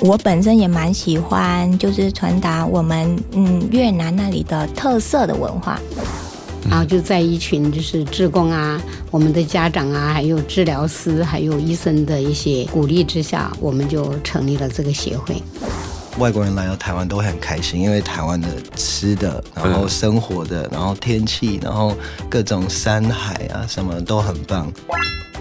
[0.00, 5.80] 我本身也蛮喜欢，就是传达我们嗯越南那里的特色的文化。
[6.68, 8.78] 然后就在一群就是志工啊，
[9.10, 15.42] 我们的家长啊，还有治疗师，还有医生的一些鼓励之下，我们就成立了这个协会。
[16.18, 21.96] 外国人来到台湾都会很开心，因为台湾的吃的，然后生活的，然后天气，然后
[22.28, 24.70] 各种山海啊什么都很棒。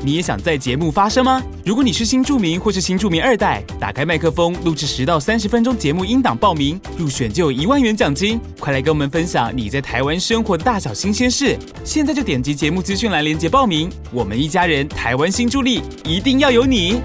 [0.04, 1.43] 你也想在节目发声吗？
[1.66, 11.57] 如果你是新住民或是新住民二代，打开麦克风录制十到三十分钟节目音档报名入选就有一万元奖金，快来跟我们分享你在台湾生活的大小新鲜事。
[11.84, 17.02] 现在就点击节目资讯栏链接报名，我们一家人台湾新助力一定要有你。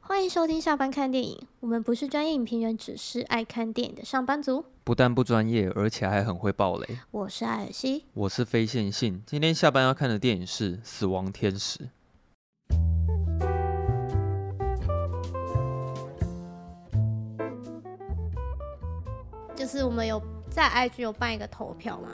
[0.00, 4.64] 欢迎收听下班看电影，我们不是专业影评人，只是爱看电影的上班族。
[4.84, 6.86] 不但不专业，而且还很会爆雷。
[7.10, 9.22] 我是艾尔西，我是非线性。
[9.26, 11.78] 今天下班要看的电影是《死亡天使》。
[19.54, 20.20] 就是我们有
[20.50, 22.08] 在 IG 有办一个投票嘛，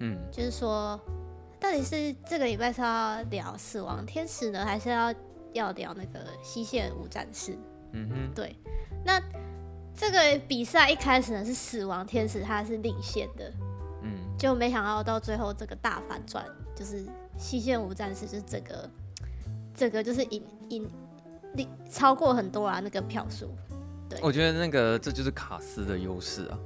[0.00, 1.00] 嗯，就是说
[1.60, 5.14] 到底是这个礼拜是要聊《死亡天使》呢，还是要？
[5.54, 7.56] 要聊那个西线无战士，
[7.92, 8.56] 嗯哼，对。
[9.04, 9.22] 那
[9.94, 13.52] 这个比赛一开始呢是死亡天使，他是领先的，
[14.02, 17.06] 嗯，就没想到到最后这个大反转，就是
[17.38, 18.90] 西线无战士，就是这个
[19.74, 20.88] 这个就是赢赢
[21.56, 23.50] 赢超过很多啊那个票数。
[24.08, 26.58] 对，我觉得那个这就是卡斯的优势啊，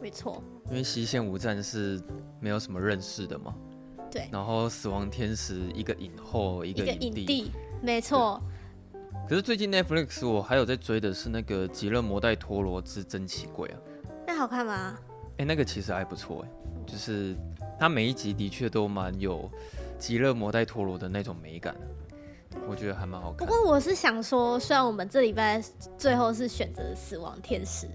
[0.00, 2.00] 没错，因为西线无战是
[2.40, 3.54] 没有什么认识的嘛，
[4.10, 4.28] 对。
[4.32, 7.50] 然后死亡天使一个影后，一个影帝。
[7.82, 8.40] 没错，
[9.28, 13.78] 可是最近 Netflix 我还有在追的是那个《极乐魔带陀螺之珍奇柜》啊，
[14.26, 14.98] 那好看吗？
[15.38, 16.48] 哎，那个其实还不错哎，
[16.86, 17.36] 就是
[17.78, 19.48] 它每一集的确都蛮有
[19.98, 21.76] 极乐魔带陀螺的那种美感，
[22.68, 23.46] 我觉得还蛮好看。
[23.46, 25.62] 不过我是想说，虽然我们这礼拜
[25.96, 27.88] 最后是选择死亡天使，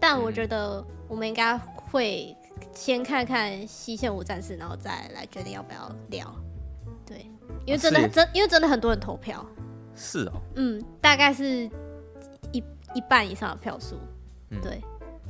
[0.00, 2.36] 但我觉得我们应该会
[2.74, 6.34] 先看看西线无战事，然后再来决定要不要聊。
[7.06, 7.26] 对。
[7.64, 9.44] 因为真的、啊、真，因为真的很多人投票，
[9.94, 11.70] 是哦，嗯，大概是
[12.50, 12.58] 一
[12.94, 13.96] 一半以上的票数，
[14.50, 14.80] 嗯，对。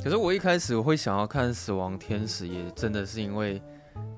[0.03, 3.61] 可是我一开始我会想要看《死亡天使》，也真的是因为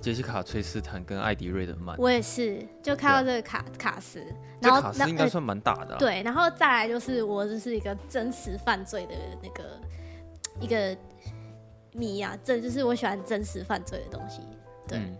[0.05, 1.97] 杰西卡·崔斯坦跟艾迪·瑞德曼。
[1.99, 4.23] 我也是，就看到这个卡卡斯，
[4.61, 5.99] 然后卡斯应该算蛮大的、啊。
[5.99, 9.65] 对，然后再来就是我就是一个真实犯罪的那个
[10.61, 10.97] 一个
[11.93, 14.43] 迷啊，这就是我喜欢真实犯罪的东西，
[14.87, 15.17] 对，嗯、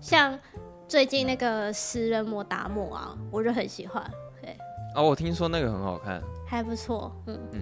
[0.00, 0.38] 像。
[0.86, 4.04] 最近那个食人魔达摩啊，我就很喜欢。
[4.42, 4.54] 对，
[4.94, 7.10] 哦，我听说那个很好看，还不错。
[7.26, 7.60] 嗯嗯。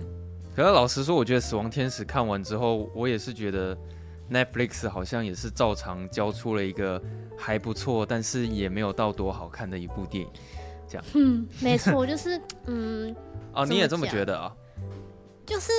[0.55, 3.79] 可是老实说，我觉得《死亡天使》看完之后，我也是觉得
[4.31, 7.03] Netflix 好像也是照常交出了一个
[7.37, 10.31] 还不错，但是也没有到多好看的一部电影。
[10.89, 11.05] 这样。
[11.15, 13.15] 嗯，没错， 就是嗯。
[13.55, 14.55] 哦，你也这么觉得啊？
[15.45, 15.71] 就是，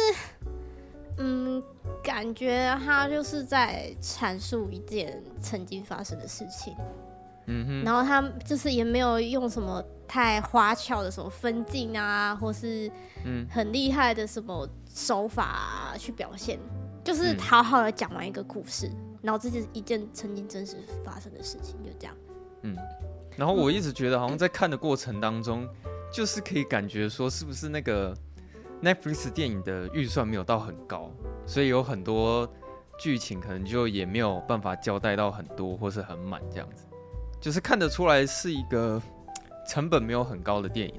[1.17, 1.63] 嗯，
[2.03, 6.75] 感觉他就是在阐述一件曾经发生的事情。
[7.47, 12.89] 嗯哼，然后他就是也没有用什么太花俏的什么分镜啊，或是
[13.25, 16.59] 嗯很厉害的什么手法去表现，
[17.03, 18.89] 就是好好的讲完一个故事，
[19.21, 22.15] 然后这是一件曾经真实发生的事情，就这样。
[22.61, 22.75] 嗯，
[23.35, 25.67] 然后我一直觉得好像在看的过程当中，
[26.11, 28.15] 就是可以感觉说是不是那个
[28.81, 31.11] Netflix 电影的预算没有到很高，
[31.45, 32.49] 所以有很多
[32.97, 36.85] 剧情可能就也没有办法交代到很多或是很满这样子。
[37.41, 39.01] 就是看得出来是一个
[39.67, 40.95] 成本没有很高的电影。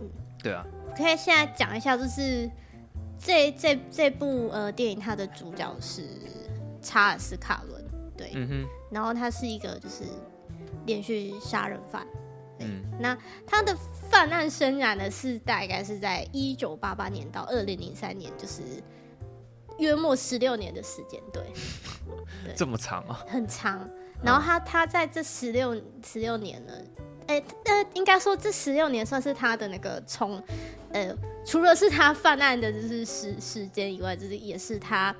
[0.00, 0.08] 嗯，
[0.40, 0.64] 对啊。
[0.96, 2.48] 可以现在讲一下，就是
[3.22, 6.02] 这这这部呃电影，它的主角是
[6.80, 7.84] 查尔斯·卡伦，
[8.16, 8.66] 对，嗯哼。
[8.90, 10.04] 然后他是一个就是
[10.86, 12.06] 连续杀人犯，
[12.58, 12.82] 嗯。
[12.98, 13.16] 那
[13.46, 13.76] 他的
[14.10, 18.62] 犯案生涯呢是大概是在一九八八年到二零零三年，就是
[19.78, 21.42] 约莫十六年的时间，对。
[22.42, 23.22] 对，这么长啊？
[23.28, 23.88] 很长。
[24.22, 26.72] 然后他他在这十六十六年呢，
[27.30, 30.42] 哎，呃，应该说这十六年算是他的那个从，
[30.92, 31.14] 呃，
[31.46, 35.14] 除了是他犯案的就是时时间以外，就是也是他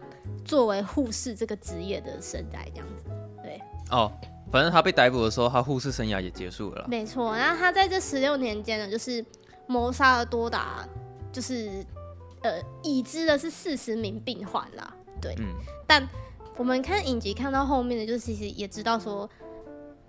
[0.44, 3.04] 作为护士这个职业的生涯这样子，
[3.44, 3.60] 对。
[3.90, 4.10] 哦，
[4.50, 6.84] 反正他被逮捕的时候，他护士生涯也结束了。
[6.88, 9.24] 没错，然后他在这十六年间呢，就是
[9.68, 10.84] 谋杀了多达，
[11.30, 11.84] 就是
[12.42, 15.46] 呃已知的是四十名病患啦，对，嗯，
[15.86, 16.08] 但。
[16.56, 19.26] 我们看影集看到后面的，就是其实也知道说，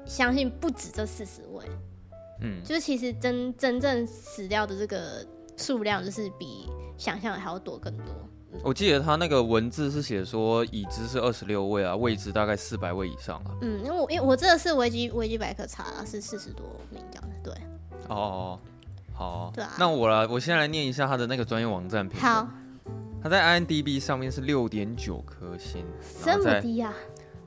[0.05, 1.63] 相信不止这四十位，
[2.41, 5.25] 嗯，就是其实真真正死掉的这个
[5.57, 8.05] 数量，就是比想象的还要多更多。
[8.53, 13.51] 嗯、我记得他那个文字是写说已知是二十六位啊，未知大概四百位以上啊。
[13.61, 17.53] 嗯，因为我因为我这个是维基维基百科查了是四十多名这样子，对。
[18.09, 18.59] 哦，
[19.13, 22.29] 好，对啊那我来，我先来念一下他的那个专业网站评分。
[22.29, 22.47] 好，
[23.21, 25.85] 他在 IMDB 上面是六点九颗星，
[26.25, 26.93] 这么低啊？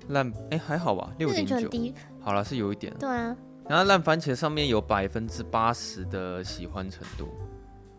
[0.08, 1.94] 烂哎、还好吧，六点九，低。
[2.20, 2.94] 好了是有一点。
[2.98, 3.36] 对啊，
[3.68, 7.28] 然后烂番茄上面有百分之八十的喜欢程度，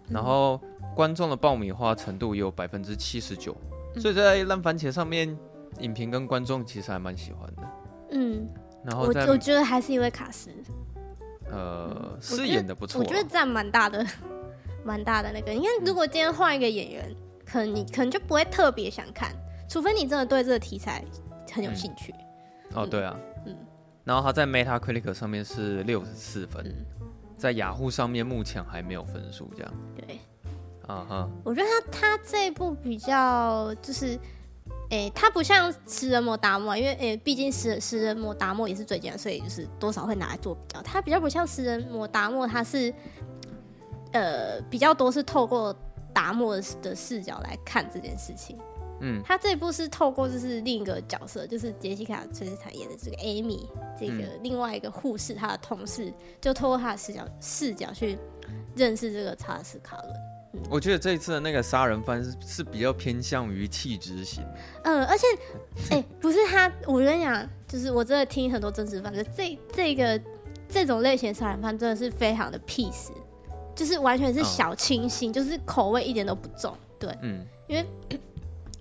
[0.07, 0.59] 然后
[0.95, 3.55] 观众的爆米花程度也有百分之七十九，
[3.97, 5.37] 所以在烂番茄上面，
[5.79, 7.63] 影评跟观众其实还蛮喜欢的。
[8.11, 8.47] 嗯，
[8.83, 10.49] 然后我我觉得还是因为卡斯。
[11.51, 14.03] 呃饰演的不错啊，我觉得占蛮大的，
[14.83, 15.51] 蛮大的那个。
[15.51, 17.15] 你看，如果今天换一个演员，
[17.45, 19.31] 可能你可能就不会特别想看，
[19.69, 21.05] 除非你真的对这个题材
[21.51, 22.13] 很有兴趣。
[22.73, 23.34] 哦，对啊，嗯
[24.05, 26.63] 然后他在 Metacritic 上面是六十四分，
[27.01, 27.07] 嗯
[27.37, 30.19] 在雅虎上面目前还没有分数，这样，对，
[30.87, 34.17] 啊哈，我觉得他他这一部比较就是，
[34.89, 40.81] 诶、他不像《食人魔达摩》，因为诶，毕竟食食人魔达摩也是最近，所以就是多少会拿来做比较。
[40.81, 42.93] 他比较不像食人魔达摩，他是
[44.13, 45.75] 呃比较多是透过
[46.13, 48.57] 达摩的视角来看这件事情。
[49.01, 53.67] 嗯，他这一部是透过就是另一个角色，就是杰西卡·崔斯坦演的这个 Amy，
[53.99, 58.17] 这个另外一个护士，她的同事，就透过她的视角视角去
[58.75, 60.13] 认识这个查尔斯·卡伦。
[60.69, 64.41] 我觉得这一次的那个杀人犯是是比较偏向于气质型，
[64.83, 65.25] 嗯，而且，
[65.91, 70.21] 哎、不是他，我跟你讲，就是我真的听很多真实犯罪，这这个
[70.69, 73.09] 这种类型的杀人犯真的是非常的 peace，
[73.75, 77.85] 就是完全是小清新，就是口味一点都不重，对，嗯，因为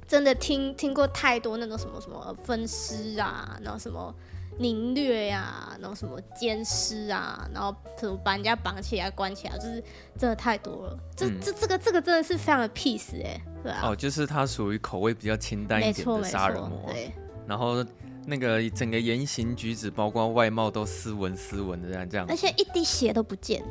[0.07, 4.15] 真的听听过太多那种什么什么分尸啊，然后什么
[4.59, 9.83] 凌虐呀，然后什么奸尸啊，然后什么把人家绑起来关起来，就是
[10.19, 10.99] 真的太多了。
[11.17, 11.41] 这、嗯。
[11.41, 17.13] 这这个这个真的是非常的 peace 哎、对啊，哦，就是他属于口味比较清淡一点的没错没杀人魔错，，对。
[17.47, 17.85] 然后
[18.27, 23.63] 那个整个言行举止，包括外貌都斯文斯文的这样这样，而且一滴血都不见，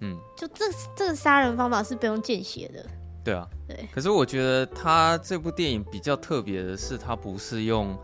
[0.00, 2.86] 嗯，就这这个杀人方法是不用见血的，
[3.22, 7.96] 对啊，对，可是我觉得他这部电影比较特别的是，他不是用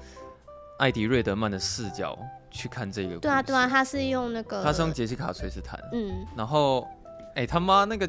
[0.79, 2.19] 艾迪瑞德曼的视角
[2.51, 6.27] 去看这个，对啊对啊，，他是用那个，他是用杰西卡崔斯坦，嗯。
[6.37, 6.87] 然后，
[7.35, 8.09] 哎他妈那个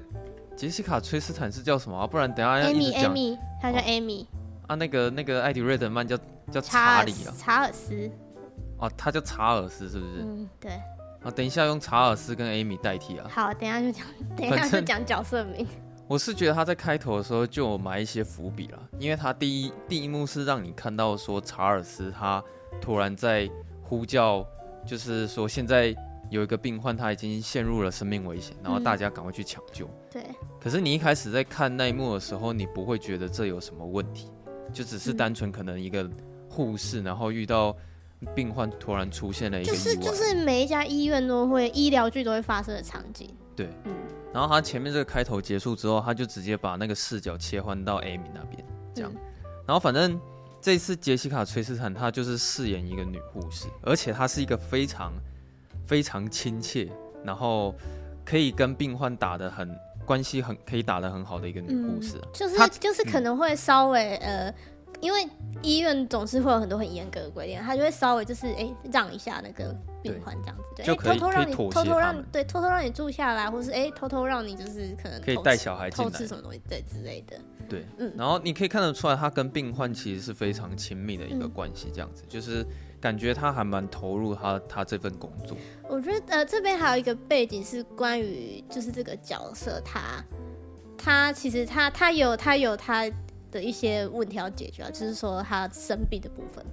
[0.55, 2.05] 杰西卡崔斯坦是叫什么啊？
[2.05, 3.13] 不然等下要一，Amy 直讲。
[3.13, 3.83] Amy，他叫哦。
[3.85, 4.25] Amy，
[4.67, 6.17] 啊，那个那个艾迪瑞德曼叫
[6.51, 8.09] 叫查理啊，查尔斯，
[8.79, 10.23] 哦，他叫查尔斯是不是？
[10.23, 10.71] 嗯，对，
[11.23, 13.29] 啊，等一下用查尔斯跟 Amy 代替啊。
[13.29, 14.05] 好，等一下就讲，
[14.35, 15.67] 等一下就讲角色名，
[16.07, 22.41] 我是觉得他在开头的时候就有埋一些伏笔了，因为他第一第一幕是让你看到说查尔斯他
[22.79, 23.49] 突然在
[23.81, 24.45] 呼叫，
[24.85, 25.93] 就是说现在
[26.29, 29.89] 有一个病患他已经陷入了生命危险，然后大家赶快去抢救。
[30.09, 30.23] 对，
[30.61, 34.31] 可是你一开始在看那一幕的时候，你不会觉得这有什么问题，
[34.71, 36.09] 就只是单纯可能一个
[36.49, 37.75] 护士，然后遇到
[38.33, 39.71] 病患突然出现了一个。
[39.71, 43.93] 就是就是每一家医院都会医疗剧都会发生的场景，对，嗯，
[44.37, 48.63] 然后他前面这个开头结束之后，他就直接把那个视角切换到 Amy 那边，
[48.93, 49.11] 这样。
[49.11, 49.19] 嗯
[49.65, 50.17] 然后反正
[50.61, 55.11] 这一次杰西卡·崔斯坦她就是饰演一个女护士，而且她是一个非常
[55.85, 56.87] 非常亲切，
[57.23, 57.73] 然后
[58.23, 59.75] 可以跟病患打的很
[60.05, 62.27] 关系很可以打的很好的一个女护士啊。
[62.31, 64.53] 就是他就是可能会稍微、呃，
[65.01, 65.27] 因为
[65.63, 77.37] 医院总是会有很多很严格的规定，他就会稍微就是哎、让一下那个病患这样子，对，就可以哎偷偷让你偷偷让对偷偷让你住下来，或是哎、偷偷让你就是可能可以带小孩进来偷吃什么东西对之类的，
[77.67, 78.13] 对，嗯。
[78.17, 81.49] 然后你可以看得出来，他跟病患其实是非常亲密的一个嗯。
[81.49, 82.65] 关系，这样子，就是
[82.99, 85.57] 感觉他还蛮投入他他这份工作。
[85.87, 90.23] 我觉得呃这边还有一个背景是关于就是这个角色他
[90.97, 93.09] 他其实他他有他有他
[93.49, 96.65] 的一些问题要解决啊，就是说他生病的部分，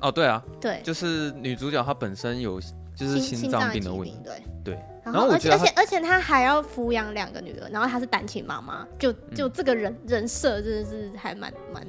[0.00, 2.60] 哦，对啊，对，就是女主角她本身有
[2.94, 4.18] 就是心心脏病的问题。
[4.24, 4.42] 对。
[4.66, 9.32] 对，然后，而且而且而且他还要抚养两个女儿，然后她是单亲妈妈，就嗯。
[9.32, 11.86] 就这个人、人设真的是还蛮蛮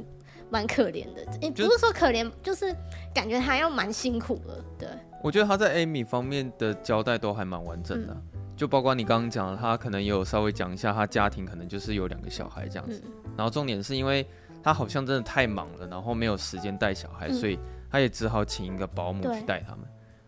[0.51, 1.25] 蛮可怜的。
[1.41, 2.71] 也、就不是说可怜，就是
[3.15, 4.63] 感觉她要蛮辛苦的。
[4.77, 4.87] 对，
[5.23, 8.41] 我觉得她在 Amy 方面的交代都还蛮完整的啊、嗯。
[8.55, 13.11] 就包括你刚刚讲的，她可能也有稍微讲一下她家庭可能就是有两个小孩这样子，嗯。
[13.35, 14.23] 然后重点是因为
[14.61, 17.33] 她好像真的太忙了，然后没有时间带小孩，嗯。
[17.33, 17.57] 所以
[17.97, 19.79] 她也只好请一个保姆去带他们。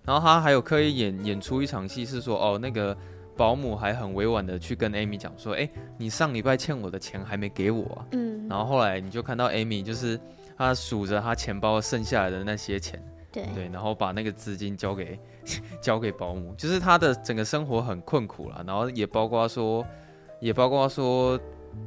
[0.03, 2.97] 然后他还有刻意演演出一场戏，是说哦那个。
[3.37, 10.19] 保姆还很委婉的去跟 Amy 讲说：“哎、你上礼拜欠我的钱还没给我啊。”嗯，然后后来你就看到 Amy 就是
[10.57, 15.17] 他数着他钱包剩下来的那些钱，对对，然后把那个资金交给
[15.81, 19.85] 交给保姆，就是他的整个生活很困苦了，然后也包括说，
[20.41, 21.39] 也包括说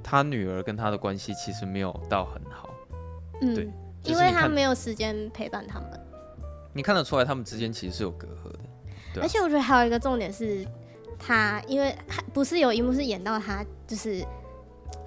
[0.02, 2.70] 他女儿跟他的关系其实没有到很好，
[3.42, 3.70] 嗯，对，就
[4.04, 5.88] 因为他没有时间陪伴他们。
[6.72, 8.58] 你看得出来他们之间其实是有隔阂的，
[9.14, 9.24] 对啊。
[9.24, 10.66] 而且我觉得还有一个重点是，
[11.18, 11.96] 他因为
[12.32, 14.24] 不是有一幕是演到他就是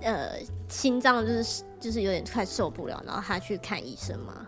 [0.01, 0.37] 呃
[0.69, 4.45] 心脏就是就是有点快受不了，然后他去看医生嘛。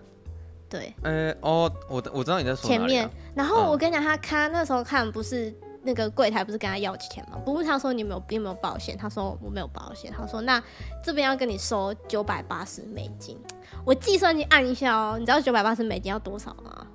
[0.69, 5.53] 对，呃哦，我我知道你在说、啊、前面，然后我跟你讲，他看那时候看不是
[5.87, 7.37] 那个柜台不是跟他要钱吗？
[7.45, 8.97] 不是他说你有没有有没有保险？
[8.97, 10.13] 他说我没有保险。
[10.15, 10.61] 他说那
[11.01, 13.39] 这边要跟你收九百八十美金，
[13.85, 16.85] 我计算机按一下哦，你知道九百八十美金要多少吗？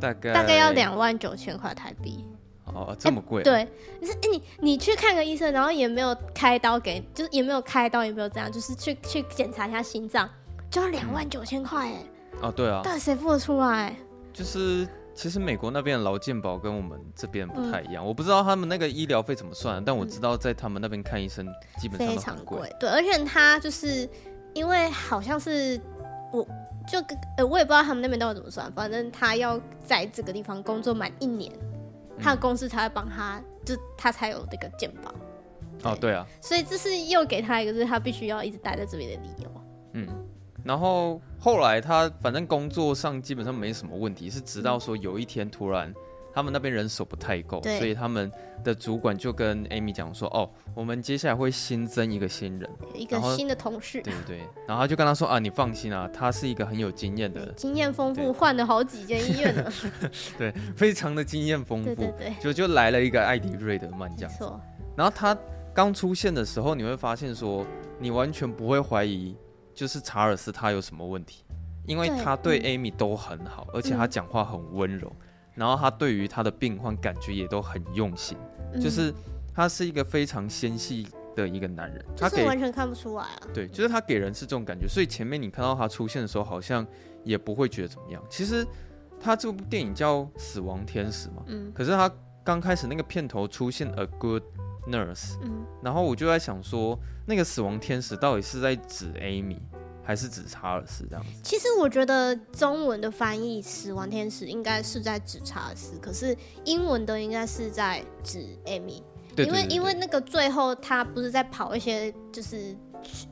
[0.00, 2.26] 大概大概要两万九千块台币。
[2.64, 3.44] 哦，这么贵、啊欸？
[3.44, 3.68] 对，
[4.00, 10.28] 你是哎、欸、你你去看个医生，然后也没有开刀给，就是也没有开刀，也没有这样，就是去去检查一下心脏，
[10.68, 12.04] 就要两万九千块哎。
[12.42, 13.94] 哦，对啊，到底谁付得出来？
[14.32, 14.86] 就是
[15.20, 21.46] 其实美国那边的劳健保跟我们这边不太一样，嗯、我不知道他们那个医疗费怎么算，但我知道在他们那边看医生
[21.78, 22.74] 基本上非常贵。
[22.80, 24.08] 对，而且他就是
[24.54, 25.78] 因为好像是
[26.32, 26.42] 我
[26.88, 26.98] 就
[27.36, 31.52] 呃我也不知道他们那边到底怎么算，反正他要在这个地方工作满一年，
[32.18, 35.12] 他的公司才会帮他，嗯、就他才有这个健保。
[35.82, 39.50] 哦，对啊，所以这是又给他一个就是他必须要一直待在这边的理由。
[40.60, 40.66] 嗯。
[40.66, 45.92] 然后后来他反正工作上基本上没什么问题，是直到说有一天突然
[46.32, 48.30] 他们那边人手不太够，所以他们
[48.62, 54.38] 的主管就跟 Amy 讲说：“哦，我们接下来会新增一个新人，一个新的同事。”对对对，
[54.68, 59.72] 然后他就跟他说：“啊，你放心啊，他是一个很有经验的，经验丰富，换了好几间医院呢。
[60.38, 61.86] 对，非常的经验丰富。
[61.86, 64.60] 对对对，就就来了一个艾迪瑞德曼这样。
[64.96, 65.36] 然后他
[65.74, 67.66] 刚出现的时候，你会发现说，
[67.98, 69.34] 你完全不会怀疑。
[69.80, 71.42] 就是查尔斯他有什么问题？
[71.86, 78.36] 因为他对 Amy 都很好，嗯、而且他讲话很温柔，嗯、然后他对于他的病患感觉也都很用心，
[78.74, 79.10] 嗯、就是
[79.54, 83.40] 他是一个非常纤细的一个男人，他给完全看不出来啊。
[83.54, 86.86] 对，就是他给人是这种感觉，所以前面你看到他出现的时候，好像
[87.24, 88.22] 也不会觉得怎么样。
[88.28, 88.66] 其实
[89.18, 92.12] 他这部电影叫《死亡天使》嘛，嗯，可是他
[92.44, 94.42] 刚开始那个片头出现 A Good
[94.86, 99.58] Nurse，嗯，然后我就在想说，那个死亡天使到底是在指 Amy，
[100.02, 101.30] 还是指查尔斯这样子？
[101.42, 109.02] 其实我觉得中文的翻译“死亡天使”应该是在指查尔斯，可是英文的应该是在指 Amy。
[109.36, 112.76] 对，因为因为那个最后他不是在跑一些就是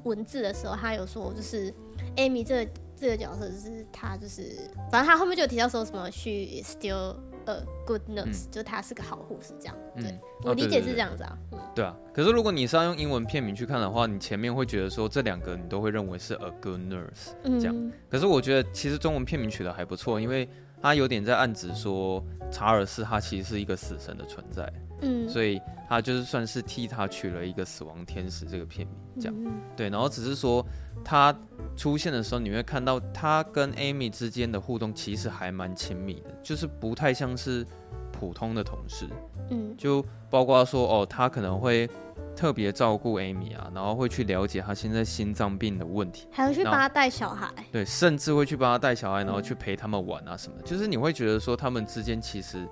[0.05, 1.73] 文字的时候，他有说就是
[2.17, 7.17] Amy 这个这个角色就是他就是，反正他后面就有提到说什么 She is still。
[7.49, 9.75] 呃，good nurse，、嗯、就他是个好护士，这样。
[9.97, 11.39] 对、嗯、我理解是这样子啊。
[11.51, 17.75] 对，对，对，对啊，可是如果你是要用英文片名去看的话，你前面会觉得说这两个你都会认为是 a good nurse 这样。
[17.75, 20.47] 嗯、可是我觉得其实中文片名取得还不错，因为
[20.83, 24.71] 他有点在暗指说查尔斯他其实是一个死神的存在。
[25.03, 29.35] 嗯，所以他就是算是替他取了一个死亡天使这个片名，这样。
[29.37, 30.65] 嗯、对，然后只是说。
[31.05, 31.35] 他
[31.77, 37.65] 出现的时候，你会看到他跟 Amy 之间的互动其实还蛮亲密的，就是不太像是
[38.11, 39.07] 普通的同事。
[39.49, 41.89] 嗯，就包括说哦，他可能会
[42.35, 47.49] 特别照顾 Amy 啊，然后会去了解他现在心脏病的问题，还会去帮他带小孩。
[47.71, 50.65] 对，甚至会去帮他带小孩，然后去陪他们玩啊什么的。
[50.65, 52.69] 嗯，就是你会觉得说他们之间其实，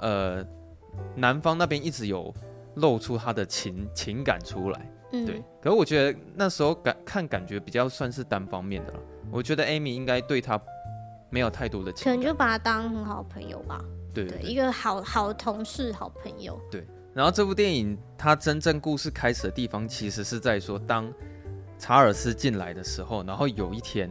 [0.00, 0.44] 呃，
[1.16, 2.32] 男方那边一直有
[2.76, 4.90] 露出他的情情感出来。
[5.12, 5.42] 嗯，对。
[5.60, 9.00] 可是我觉得那时候感看感觉比较算是单方面的了。
[9.30, 10.60] 我觉得 Amy 应该对他
[11.30, 13.82] 没有太多的情感，可能就把他当很好朋友吧。
[14.14, 16.60] 对，对，对，对，一个好好同事、好朋友。
[16.70, 16.86] 对。
[17.14, 21.12] 然后这部电影它真正故事开始的地方，其实是在说，当
[21.78, 24.08] 查尔斯进来的时候，然后有一天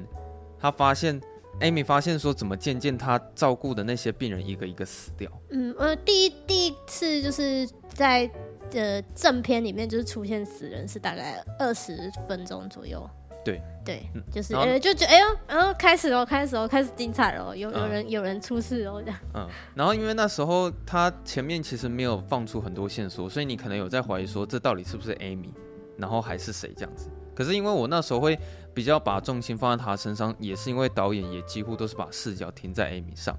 [0.60, 1.22] 他发现
[1.61, 5.31] Amy 发现说，怎么渐渐他照顾的那些病人一个一个死掉。
[5.49, 8.29] 嗯，呃，第一第一次就是在。
[8.73, 13.09] 呃正片里面就是出现死人是大概二十分钟左右，
[13.45, 19.17] 对对，就是呃后、欸、就觉得哎呦，然后开始哦，开始哦，开始精彩了，有有人、嗯、有人出事哦这样。
[19.35, 25.53] 嗯，然后因为那时候他前面其实没有放出很多线索，所以你可能有在怀疑说这到底是不是 Amy，
[25.95, 27.09] 然后还是谁这样子。
[27.33, 28.37] 可是因为我那时候会
[28.77, 33.36] 比较把重心放在他身上，也是因为导演也几乎都是把视角停在 Amy 上，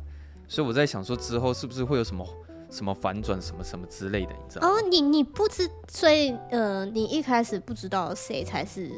[0.49, 2.27] 所以我在想说之后是不是会有什么。
[2.71, 4.75] 什么反转什么什么之类的，你知道吗？
[4.75, 8.91] 哦，你你不知，所以呃，你一开始不知道谁才是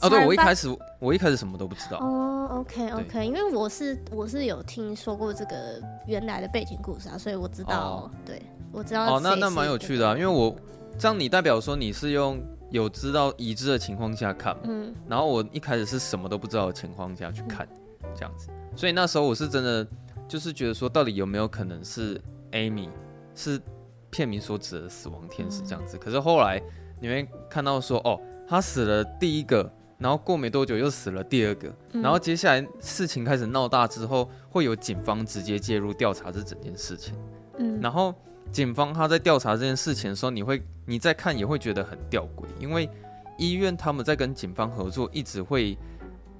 [0.00, 0.10] 哦？
[0.10, 1.98] 对，我一开始我一开始什么都不知道。
[1.98, 9.14] 哦，OK OK，因为我是我是有听说过这个原来的背景故事啊，所以我知道，哦、对，我知道。
[9.14, 10.52] 哦，那那蛮有趣的啊，因为我
[10.98, 17.64] 这样你代表说你是用有知道已知的情况下看，嗯，然后我一开始是什么都不知道的情况下去看，
[18.02, 19.86] 嗯、这样子，所以那时候我是真的
[20.26, 22.88] 就是觉得说，到底有没有可能是 Amy？
[23.34, 23.58] 是
[24.10, 26.62] 片名所指的死亡天使这样子，可是后来
[27.00, 37.14] 你会看到说，哦，他死了第一个，然后过没多久又死了第二个，然后接下来事情开始闹大之后，会有警方直接介入调查这整件事情，
[37.56, 38.14] 嗯，然后
[38.50, 42.88] 警方他在调查这件事情的时候，你会你在看也会觉得很吊诡，因为
[43.38, 45.78] 医院他们在跟警方合作，一直会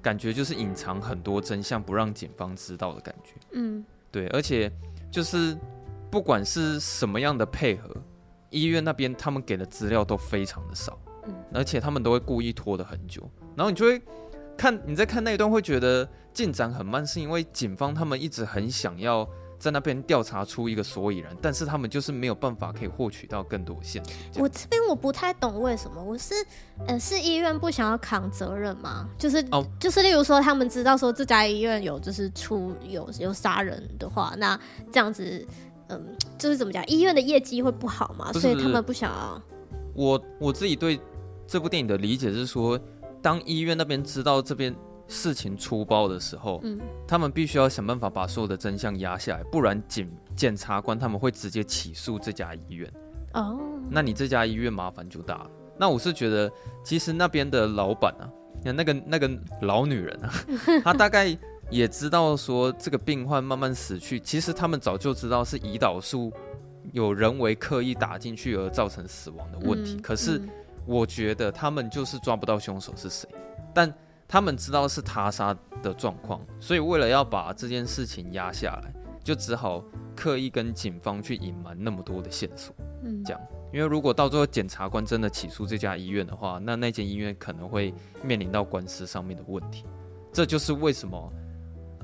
[0.01, 3.33] 感觉就是隐藏很多真相，不让警方知道的感觉。
[3.53, 4.71] 嗯，对，而且
[5.09, 5.57] 就是
[6.11, 7.89] 不管是什么样的配合，
[8.51, 10.95] 医院那边他们给的资料都非常的少，
[11.25, 13.99] 嗯，而且他们都会故意拖得很久，然后你就会
[14.55, 19.27] 看你在看那一段会觉得进展很慢，是因为警方他们一直很想要。
[19.63, 24.03] 在那边调查出一个所以然，但是他们就是没有办法可以获取到更多线
[24.33, 24.43] 索。
[24.43, 26.35] 我这边我不太懂为什么，我是
[26.85, 29.07] 呃是医院不想要扛责任吗？
[29.17, 34.59] 就是哦，就是例如说他们知道说这家医院有就是出有有杀人的话，那
[34.91, 35.47] 这样子
[35.87, 38.33] 嗯就是怎么讲，医院的业绩会不好嘛？
[38.33, 39.41] 所以他们不想要。
[39.95, 40.99] 我我自己对
[41.47, 42.77] 这部电影的理解是说，
[43.21, 44.75] 当医院那边知道这边。
[45.07, 52.91] 事情出包的时候，嗯，他们必须要想办法把所有的真相压下来，不然检检察官他们会直接起诉这家医院。
[53.33, 55.49] 哦，那你这家医院麻烦就大了。
[55.77, 56.51] 那我是觉得，
[56.83, 58.29] 其实那边的老板啊，
[58.63, 59.29] 那个那个
[59.61, 60.31] 老女人啊，
[60.83, 61.37] 她大概
[61.69, 66.31] 也知道说这个病患慢慢死去，其实他们早就知道是胰岛素
[66.91, 69.95] 有人为刻意打进去而造成死亡的问题。
[69.95, 70.41] 嗯，可是
[70.85, 73.27] 我觉得他们就是抓不到凶手是谁，
[73.73, 73.93] 但。
[74.27, 79.83] 他们知道是他杀的状况，所以为了要把这件事情压下来，就只好
[80.15, 82.75] 刻意跟警方去隐瞒那么多的线索。
[83.03, 89.85] 嗯，这样，因为如果到最后检察官真的起诉这家医院的话，那那间医院可能会面临到官司上面的问题。
[90.31, 91.33] 这就是为什么，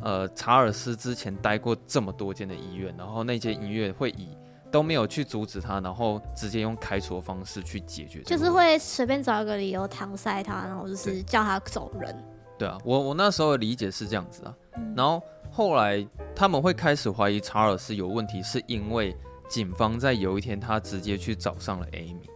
[0.02, 4.28] 呃，查尔斯之前待过这么多间的医院，然后那间医院会以
[4.72, 12.16] 都没有去阻止他，然后直接用开除的方式去解决，就是会随便找一个理由搪塞他，然后就是叫他走人。
[12.58, 19.16] 对啊，我我那时候的理解是这样子啊，嗯、然后后来他们会开始怀疑查尔斯有问题，是因为
[19.48, 22.30] 警方在有一天他直接去找上了艾米，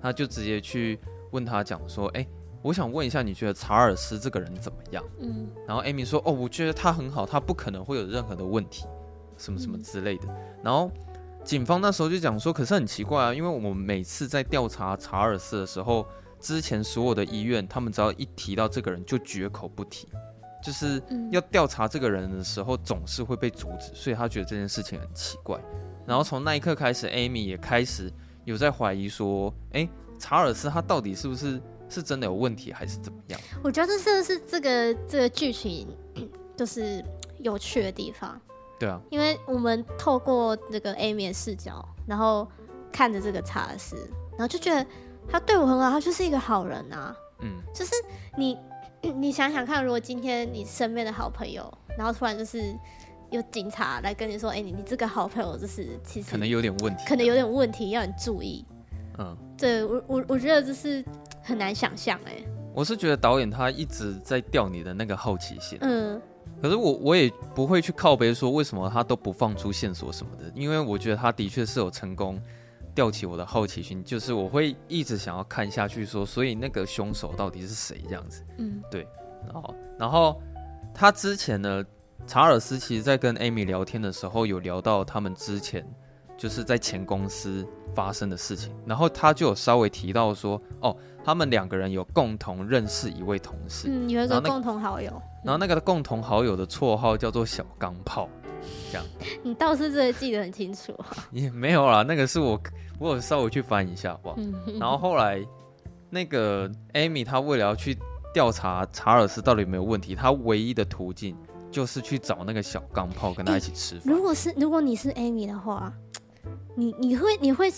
[0.00, 2.24] 他就直接去问他讲说，哎，
[2.60, 5.02] 我想问一下，你觉得查尔斯这个人怎么样？
[5.18, 8.84] 嗯，然后艾米说，哦，我觉得他很好，他不可能会有任何的问题，
[9.38, 10.88] 什么什么之类的，嗯、然后。
[11.44, 16.06] 警方那时候就讲说，可是很奇怪啊，因为我们每次在调查查尔斯的时候，
[16.40, 20.08] 之前所有的医院，他们只要一提到这个人就绝口不提，
[20.62, 25.60] 就是要调查这个人的时候总是会被阻止，所以他觉得这件事情很奇怪。
[26.06, 28.12] 然后从那一刻开始，Amy 也开始
[28.44, 33.40] 有在怀疑说，哎，查尔斯他到底是不是是真的有问题，还是怎么样？
[33.62, 35.88] 我觉得这是是这个这个剧情
[36.56, 37.04] 就是
[37.40, 38.40] 有趣的地方。
[38.82, 42.48] 对啊，因为我们透过这个 Amy 的视角，然后
[42.90, 43.94] 看着这个查尔斯，
[44.32, 44.84] 然后就觉得
[45.28, 47.14] 他对我很好，他就是一个好人啊。
[47.42, 47.92] 嗯，就是
[48.36, 48.58] 你
[49.14, 52.76] 你想想看，如果今天你身边的好朋友，然后突然就是
[53.30, 58.66] 有警察来跟你说，哎，你你这个好朋友就是其实可能有点问题，可能有点问题，要你注意。
[59.20, 61.04] 嗯，对我我我觉得这是
[61.40, 62.42] 很难想象哎。
[62.74, 65.78] 我是觉得导演他一直在吊你的那个好奇心。
[65.82, 66.20] 嗯。
[66.60, 72.40] 可是我我也不会去靠背说为什么他都不放出线索什么的，因为我觉得他的确是有成功
[72.94, 78.44] 吊起我的好奇心，就是我会一直想要看下去说，所以那个凶手到底是谁这样子？
[78.58, 79.06] 嗯，对。
[79.46, 80.40] 然后然后
[80.94, 81.84] 他之前呢，
[82.26, 85.84] 查尔斯其实在跟艾米聊天的时候有聊到他们之前
[86.38, 95.20] 就是在前公司发生的事情，然后他就有稍微提到说，哦，他们两个人有共同认识一位同事，嗯，有一个共同好友。
[95.44, 98.28] 然后那个共同好友的绰号叫做小钢炮，
[98.90, 99.04] 这样。
[99.42, 101.06] 你倒是真的记得很清楚啊。
[101.32, 102.60] 也没有啦，那个是我
[103.00, 104.36] 我有稍微去翻一下，好不好？
[104.78, 105.44] 然后后来
[106.08, 107.96] 那个艾米她为了要去
[108.32, 111.36] 调查查尔斯到底有没有问题，她唯一的途径
[111.72, 114.14] 就是去找那个小钢炮跟他一起吃饭。
[114.14, 115.92] 如果是如果你是艾米的话，
[116.76, 117.68] 你你会你会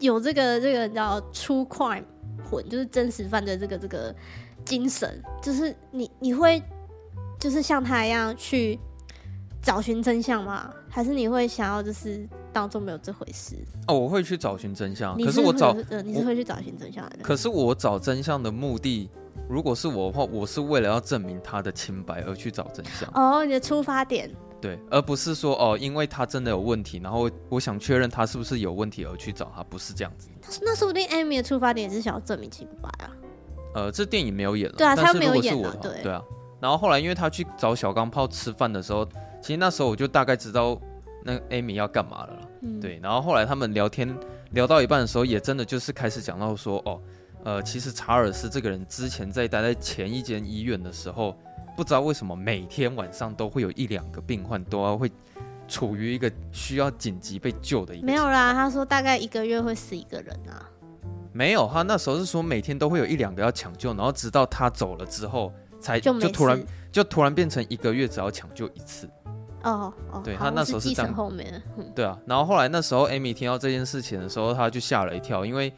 [0.00, 2.04] 有这个这个叫 true crime
[2.44, 4.14] 魂，就是真实犯罪这个这个
[4.64, 6.62] 精神，就是你你会。
[7.46, 8.76] 就是像他一样去
[9.62, 10.68] 找寻真相吗？
[10.88, 13.54] 还是你会想要就是当做没有这回事？
[13.86, 15.16] 哦，我会去找寻真相。
[15.16, 17.18] 是可是我找，呃，你是会去找寻真相的。
[17.22, 19.08] 可是我找真相的目的，
[19.48, 23.08] 如果是我的话，我是为了要证明他的清白而去找真相。
[23.14, 24.28] 哦，你的出发点。
[24.60, 30.28] 对，而不是说哦，因为他真的有问题，然后我想确认他是不是有问题而去找他，不是这样子。
[30.62, 33.14] 那说不定 Amy 的出发点也是想要证明清白啊。
[33.74, 34.76] 呃，这电影没有演了。
[34.76, 35.76] 对啊，他没有演了。
[35.80, 36.20] 对对啊。
[36.60, 39.06] 然后后来，因为他去找小钢炮吃饭的时候，
[39.42, 40.80] 其实那时候我就大概知道
[41.24, 42.38] 那艾米要干嘛了。
[42.62, 42.98] 嗯，对。
[43.02, 44.16] 然后后来他们聊天
[44.52, 47.00] 聊到一半的时候，也真的就是开始讲到说，哦，
[47.44, 51.36] 呃，其实查尔斯这个人之前在待在前一间医院的时候，
[51.76, 55.12] 不知道为什么每天晚上都会有一两个病患都要会
[55.68, 58.06] 处于一个需要紧急被救的一个。
[58.06, 60.64] 没有啦，他说大概一个月会死一个人啊。
[61.32, 65.52] 没有，他那时候是说每天都会有一两个要抢救，然后直到他走了之后，
[65.86, 69.08] 才就就突然就突然变成一个月只要抢救一次。
[69.62, 71.14] 哦哦，对他那时候是这样。
[71.14, 72.18] 后面，嗯，对啊。
[72.26, 75.72] 然后后来那时候艾米听到这件事情的时候，他就吓了一跳，因为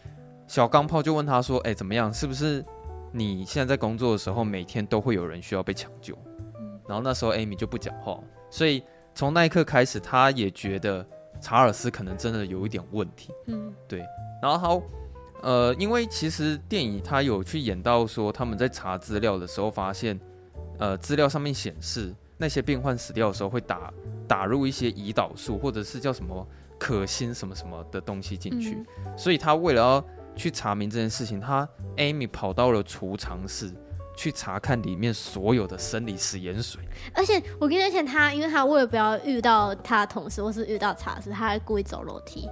[0.46, 2.12] 小钢炮就问他说：“哎，怎么样？
[2.12, 2.64] 是不是
[3.12, 6.16] 你现在在工作的时候，每天都会有人需要被抢救？”
[6.58, 8.18] 嗯，然后那时候艾米就不讲话，
[8.50, 8.82] 所以
[9.14, 11.06] 从那一刻开始，他也觉得
[11.40, 13.30] 查尔斯可能真的有一点问题。
[13.46, 14.02] 嗯，对。
[14.42, 14.86] 然后他。
[15.42, 20.18] 呃，因为其实电影它有去演到说，他们在查资料的时候发现，
[20.78, 23.92] 呃，资料上面显示那些病患死掉的时候会打
[24.26, 26.46] 打入一些胰岛素或者是叫什么
[26.78, 30.04] 可欣什么什么的东西进去，嗯、所以他为了要
[30.36, 33.72] 去查明这件事情，他 Amy 跑到了储藏室
[34.16, 36.80] 去查看里面所有的生理食盐水。
[37.14, 42.48] 而且我跟你讲，他因为他为了不要遇到他的同事或是遇到查尔斯，他还故意走楼梯。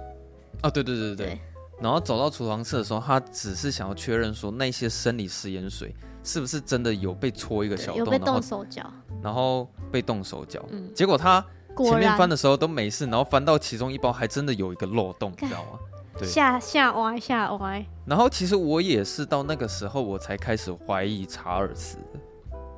[0.63, 1.39] 哦，对对对对对。
[1.79, 10.63] 对然后走到储藏室的时候，他只是想要确认说那些生理食盐水是不是真的有被戳一个小洞，有被动手脚，然后被动手脚。
[10.69, 11.45] 嗯，结果他
[11.77, 15.79] 前面翻的时候都没事，然后翻到其中一包还真的有一个漏洞，你知道吗？
[16.17, 17.85] 对，吓吓歪吓歪。
[18.05, 22.19] 然后其实我也是到那个时候我才开始怀疑查尔斯的，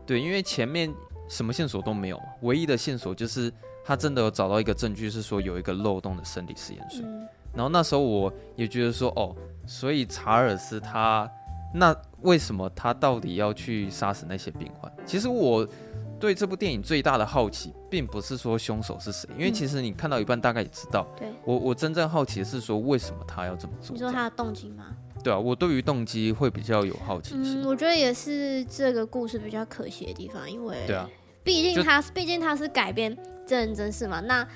[0.06, 0.94] 对，因为前面
[1.30, 3.50] 什么线索都没有，唯一的线索就是
[3.86, 7.02] 他真的有找到一个证据，是说有一个漏洞的生理食盐水。
[7.06, 9.36] 嗯然后那时候我也觉得说，哦，
[9.66, 11.30] 所以查尔斯他
[11.74, 14.92] 那为什么他到底要去杀死那些病患？
[15.06, 15.68] 其实我
[16.20, 21.08] 对这部电影最大的好奇，并不是说凶手是谁，因为其实你看到一半大概也知道。
[21.18, 23.94] 对、嗯，我我真正好奇的是说，为什么他要这么做？
[23.94, 24.86] 你说他的动机吗？
[25.24, 27.62] 对啊，我对于动机会比较有好奇心。
[27.62, 31.10] 嗯，我觉得也是这个故事比较可惜的地方，因为对啊，
[31.44, 34.48] 毕竟他毕竟他是改编真人真事嘛，那。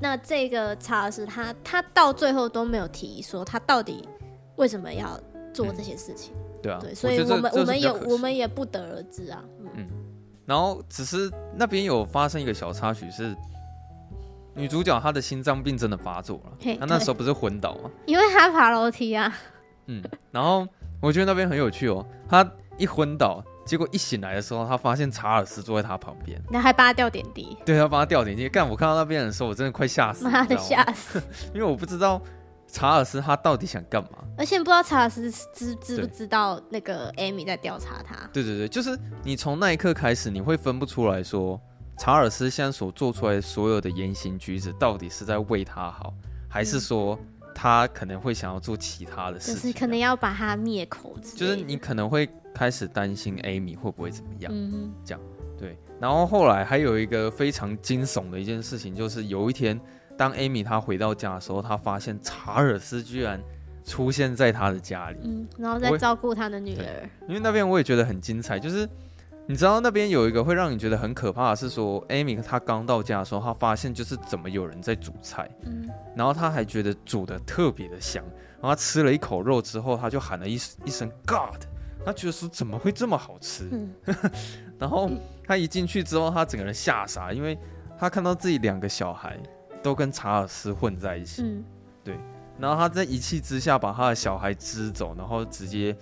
[0.00, 4.08] 那这个查尔斯他他到最后都没有提说他到底
[4.56, 5.18] 为什么要
[5.52, 9.42] 做这些事情，嗯、对啊，对，所以我们我，我们也我们也不得而知啊。
[9.60, 9.88] 嗯，嗯
[10.46, 13.36] 然后只是那边有发生一个小插曲是，
[14.54, 17.90] 女主角她的心脏病真的发作了，她那时候不是昏倒吗？
[18.06, 19.36] 因为她爬楼梯啊。
[19.86, 20.66] 嗯，然后
[21.00, 23.42] 我觉得那边很有趣哦，她一昏倒。
[23.68, 27.56] 结果一醒来的时候，他发现查尔斯坐在他旁边，然后还帮他吊点滴。
[27.64, 28.48] 对，他帮他吊点滴。
[28.48, 30.30] 干，我看到那边的时候，我真的快吓死了。
[30.30, 31.22] 妈的，吓死！
[31.54, 32.20] 因为我不知道
[32.66, 38.16] 查尔斯他到底想干嘛，而且不知道查尔斯知知不知道那个艾米在调查他。
[38.32, 41.60] 对对对，就是你从那一刻开始，你会分不出来说
[41.98, 46.14] 查尔斯现在所做出来所有的言行举止，到底是在为他好，
[46.48, 47.18] 还是说
[47.54, 51.16] 他可能会想要做其他的事情，就是可能要把他灭口。
[51.34, 52.28] 就是你可能会。
[52.54, 54.50] 开始担心 Amy 会不会怎么样？
[54.52, 55.20] 嗯，这样
[55.56, 55.78] 对。
[56.00, 59.80] 然后后来还有一个非常惊悚的一件事情，就是有一天，
[60.16, 63.40] 当 Amy 她回到家的时候，她发现查尔斯居然
[63.84, 67.08] 出现在她的家里，嗯，然后在照顾他的女儿。
[67.28, 68.88] 因为那边我也觉得很精彩，就是
[69.48, 78.22] 你知道那边有一个会让你觉得很可怕的是说，Amy 她刚到家的时候，她发现就是怎么有人在煮菜，嗯，然后她还觉得煮的特别的香，
[78.60, 81.64] 然后她吃了一口肉之后，她就喊了一一声 God。
[82.04, 83.68] 他觉得说怎么会这么好吃？
[83.72, 83.90] 嗯、
[84.78, 85.10] 然后
[85.46, 87.58] 他一进去之后，他整个人吓傻，因为
[87.98, 89.36] 他看到自己两个小孩
[89.82, 91.42] 都跟查尔斯混在一起。
[91.42, 91.64] 嗯、
[92.04, 92.16] 对。
[92.58, 95.94] 然后他在一气之下把他的小孩支走，然后直接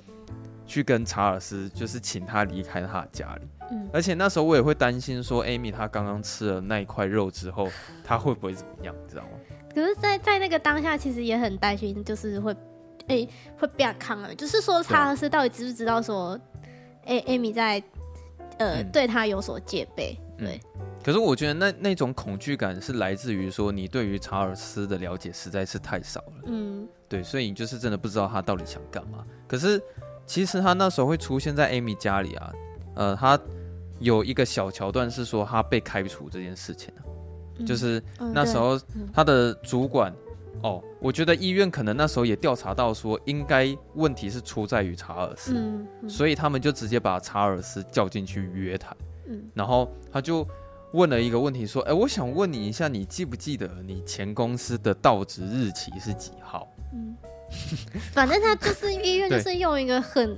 [0.67, 3.49] 去跟查尔斯就是请他离开他的家里。
[3.71, 7.69] 嗯、而且那时候我也会担心说，艾米她刚刚吃了那一块肉之后，
[8.05, 8.95] 她会不会怎么样？
[9.03, 9.31] 你知道吗？
[9.75, 12.55] 可是在，在在那个当下，其实也很担心，就是会。
[13.09, 16.37] 哎、欸，会变康了，就是说查尔斯到底知不知道说，
[17.05, 17.81] 哎，艾米在，
[18.59, 20.19] 呃，嗯、对他有所戒备。
[20.37, 26.33] 对、嗯，可是我觉得那那种恐惧感是来自于说你对于查尔斯的了解实在是太少了。
[26.47, 29.25] 嗯，对，所以你就是真的不知道他到底想干嘛。
[29.47, 29.81] 可是
[30.27, 32.53] 其实他那时候会出现在 Amy 家里啊，
[32.95, 33.39] 呃，他
[34.01, 37.01] 有一个小桥段是说他被开除这件事情、啊
[37.59, 38.03] 嗯、就是
[38.35, 38.79] 那时候
[39.13, 40.13] 他的主管。
[40.63, 45.55] 哦，我觉得医院可能那时候也调查到说，应该问题是出在于查尔斯，
[46.09, 48.97] 所以他们就直接把查尔斯叫进去约谈。
[49.27, 50.49] 嗯、然后他就
[50.95, 57.15] 问了一个问题，说：“哎，我想问你一下，你记不记得你前公司的到职日期是几号？”嗯，
[58.13, 60.37] 反正他就是医院，就是用一个很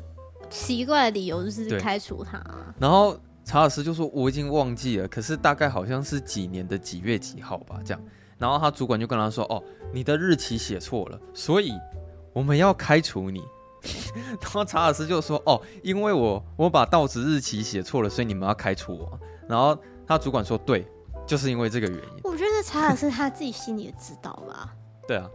[0.50, 2.42] 奇怪的理由，就是开除他。
[2.78, 8.02] 然后查尔斯就说：“我已经忘记了，可是大概好像是几年的几月几号吧，这样。”
[8.38, 11.72] 然后他主管就跟他说：“哦，你的日期写错了，所以
[12.32, 13.42] 我们要开除你。
[14.40, 20.86] ”然后查尔斯就说：“哦，因为我我把到职日期写错了，所以你们要开除我。”然后他主管说：“对，
[21.26, 24.74] 就是因为这个原因。”我觉得得查尔斯他自己心里也知道吧？
[25.08, 25.28] 对啊，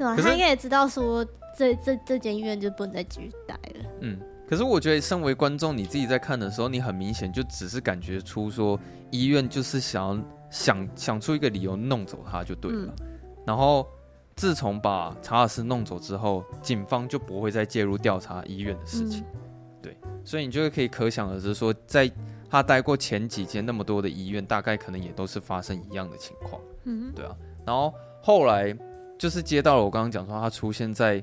[0.00, 1.22] 对啊，可是他应该也知道说
[1.54, 3.84] 这这这间医院就不能再继续待了。
[4.00, 4.18] 嗯。
[4.48, 8.76] 可是我觉得，身为观众，你自己在看的时候，你很明显就只是感觉出说，
[9.10, 12.92] 医院就是想要想想出一个理由弄走他就对了。
[12.98, 13.06] 嗯、
[13.46, 13.86] 然后
[14.34, 19.20] 自从把查尔斯弄走之后，警方就不会再介入调查医院的事情。
[19.20, 19.38] 嗯、
[19.82, 22.10] 对，所以你就可以可想而知说，在
[22.48, 26.60] 他待过前几间那么多的医院，大概可能也都是发生一样的情况。
[26.86, 27.36] 嗯，对啊。
[27.64, 28.76] 然后后来
[29.20, 31.22] 就是接到了我刚刚讲说，他出现在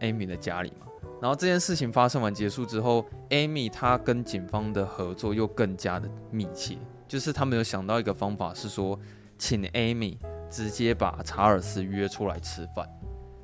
[0.00, 0.86] Amy 的家里嘛。
[1.18, 6.76] 然后这件事情发生完结束之后，Amy 她跟警方的合作又更加的密切，
[7.08, 9.00] 就是他们有想到一个方法，是说
[9.38, 10.18] 请 Amy
[10.50, 12.86] 直接把查尔斯约出来吃饭，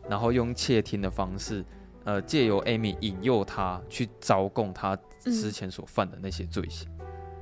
[0.06, 1.64] 然后用窃听的方式，
[2.04, 6.86] 呃，借由 Amy 引诱他去招供他之前所犯的那些罪行，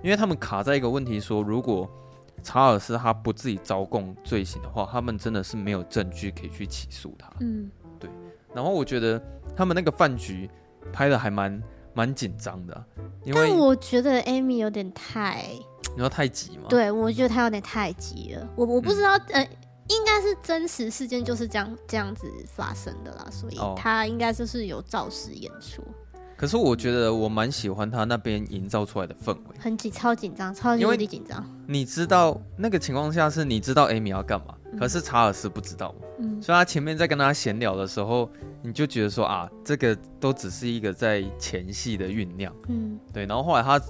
[0.00, 1.90] 因为他们卡在一个问题说，如果
[2.42, 7.32] 查尔斯他不自己招供罪行的话，他们真的是没有证据可以去起诉他。
[7.40, 8.08] 嗯，对。
[8.54, 9.20] 然后我觉得。
[9.54, 10.48] 他们那个饭局
[10.94, 12.84] 拍的还蛮蛮紧张的，
[13.22, 15.44] 因为但我觉得 Amy 有点太，
[15.94, 16.64] 你说太急吗？
[16.70, 18.48] 对，我觉得他有点太急了。
[18.56, 19.50] 我我不知道，嗯、呃，
[19.88, 25.82] 应该是真实事件就是这样这样子发生的啦，所以他应该就是有照实演出。
[26.42, 31.46] 可是我觉得我蛮喜欢他那边营造出来的氛围，很紧，超紧张，超级无敌紧张。
[31.68, 38.28] 你知道那个情况下是你知道 Amy 要干嘛，嗯、可是查尔斯不知道，嗯，所以他前面在跟他闲聊的时候，
[38.60, 43.24] 你就觉得说啊，这个都只是一个在前戏的酝酿，嗯，对。
[43.24, 43.80] 然后后来他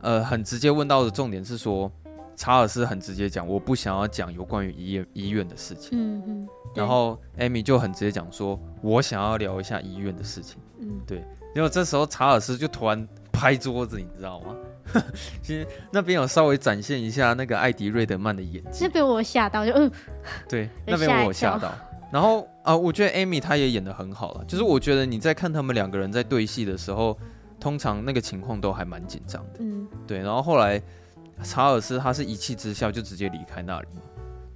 [0.00, 1.90] 呃很直接问到的重点是说，
[2.36, 6.48] 查尔斯很直接讲，我不想要讲有关于医院医院的事情，嗯嗯。
[6.76, 11.24] 然后 Amy 就很直接讲说，我想要聊一下医院的事情，嗯，对。
[11.54, 14.54] 结果这时候查尔斯就突然拍桌子，你知道吗？
[15.42, 19.90] 其实那边有稍微展现一下那个艾迪瑞德曼的演技，那边我吓到就嗯，
[20.48, 21.70] 对，那边我吓到。
[22.10, 27.18] 然后啊、呃，我觉得艾米她也演的很好了，就是我觉得你在看他们两个人在对戏的时候，
[27.60, 30.18] 通常那个情况都还蛮紧张的，嗯，对。
[30.20, 30.80] 然后后来
[31.42, 34.00] 查尔斯他是一气之下就直接离开那里嘛，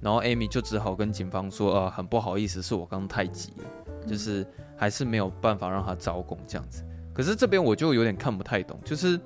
[0.03, 4.45] 然后 Amy 就只好跟警方说，呃，很不好意思，是我刚刚太急了，就是。
[4.75, 9.17] 还是没有办法让他招供这样子，可是这边我就有点看不太懂，就是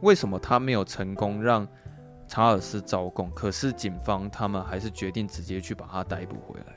[0.00, 1.68] 为什么他没有成功让
[2.26, 6.74] 查尔斯招供，可是警方他们还是决定直接去把他逮捕回来，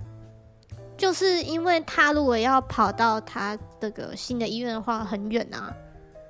[0.95, 5.73] 就是因为他如果要跑到他这个新的医院的话很远啊，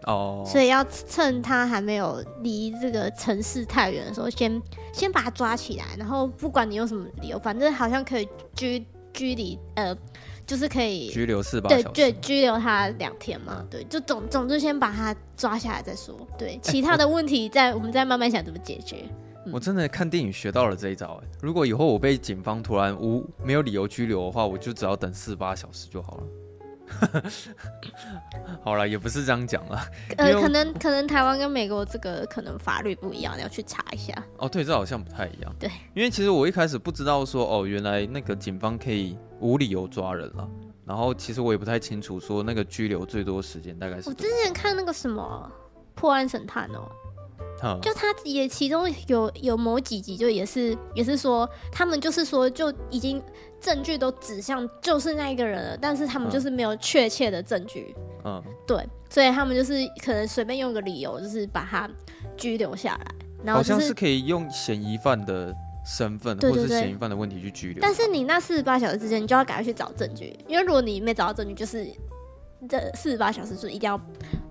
[0.05, 4.61] 哦，所以要趁他还没有离这个城市太远的时候，先
[4.93, 9.95] 先把他抓起来，然后不管你用什么理由，反正好像可以拘拘离呃。
[10.49, 19.05] 就是可以拘留四八，对，对，拘留他两天嘛，嗯、对，就总总之先把他抓下来再说，对， 其他的问题再、欸、我，我们再慢慢想怎么解决。
[19.45, 26.23] 嗯、我真的看电影学到了这一招，哎，如果以后我被警方突然无没有理由拘留的话，我就只要等四八小时就好了。
[28.63, 29.81] 好了，也不是这样讲了。
[30.17, 34.13] 呃，可能可能台湾跟美国这个可能法律不一样，你要去查一下。
[34.37, 35.55] 哦，对，这好像不太一样。
[35.59, 40.47] 对，因为其实我一开始不知道说，哦，原来那个警方可以无理由抓人了。
[40.85, 44.09] 然后其实我也不太清楚说那个拘留最多时间大概是。
[44.09, 45.51] 我之前看那个什么
[45.93, 46.89] 破案神探哦。
[47.81, 53.21] 就他也其中有有某几集就也是也是说他们就是说就已经
[53.59, 57.93] 证据都指向就是那一个人了，但是他们就是没有确切的证据。
[58.23, 61.89] 嗯，对，所以他们就是可能随便用个理由，就是把他
[62.37, 63.15] 拘留下来。
[63.43, 65.53] 然后、就是、好像是可以用嫌疑犯的
[65.85, 67.81] 身份或者是嫌疑犯的问题去拘留。
[67.81, 71.87] 但是你那四十八小时之间，你就要赶快去找证据，因为如果你没找到证据，就是
[72.67, 73.99] 这四十八小时就一定要。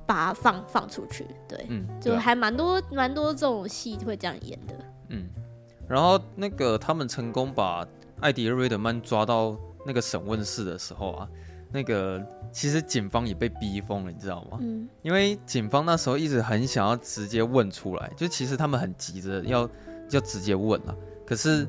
[0.09, 4.75] 把它放放出去，对，嗯，就还蛮多蛮多这种戏会这样演的，
[5.11, 5.29] 嗯，
[5.87, 7.87] 然后那个他们成功把
[8.21, 11.29] 艾迪瑞德曼抓到那个审问室的时候啊，
[11.71, 14.57] 那个其实警方也被逼疯了，你知道吗？
[14.63, 19.69] 嗯，因为警方那时候一直很想要直接问出来，就其实他们很急着要
[20.09, 21.69] 要直接问了，可是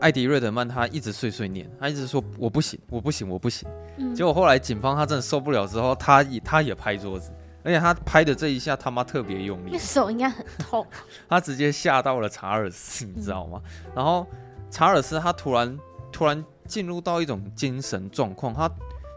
[0.00, 7.32] 艾迪瑞德曼他一直碎碎念，他一直说我不行，我不行，我不行，嗯，结果后来警方他真的受不了之后，他也他也拍桌子。
[7.68, 10.86] 而且他拍的这一下他妈特别用力，手应该很痛。
[11.28, 13.60] 他直接吓到了查尔斯，你知道吗？
[13.84, 14.26] 嗯、然后
[14.70, 15.78] 查尔斯他突然
[16.10, 18.70] 突然进入到一种精神状况，他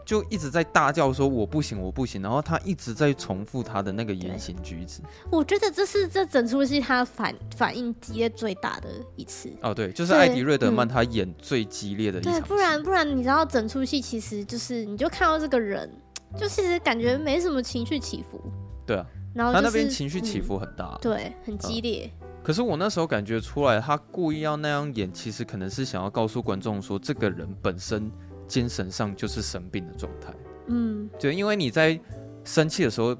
[0.04, 5.00] 就一直在大叫说我不行我不行，然后他一直在重复他的那个言行举止。
[5.30, 9.50] 我觉得这是这整出戏他反反应激烈最大的一次。
[9.62, 12.34] 哦，对，就是艾迪瑞德曼他演最激烈的一场。
[12.34, 15.90] 对，不然不然你知道整出戏其实就是你就看到这个人。
[16.36, 18.40] 就其实感觉没什么情绪起伏，
[18.86, 22.10] 对啊，然后、就是、他那边情绪起伏很大、嗯，对，很激烈、
[22.42, 28.10] 可是我那时候感觉出来，他故意要那样演，其实可能是想要告诉观众说，这个人本身
[28.48, 30.32] 精神上就是生病的状态。
[30.66, 31.98] 嗯，就因为你在
[32.44, 33.16] 生气的时候，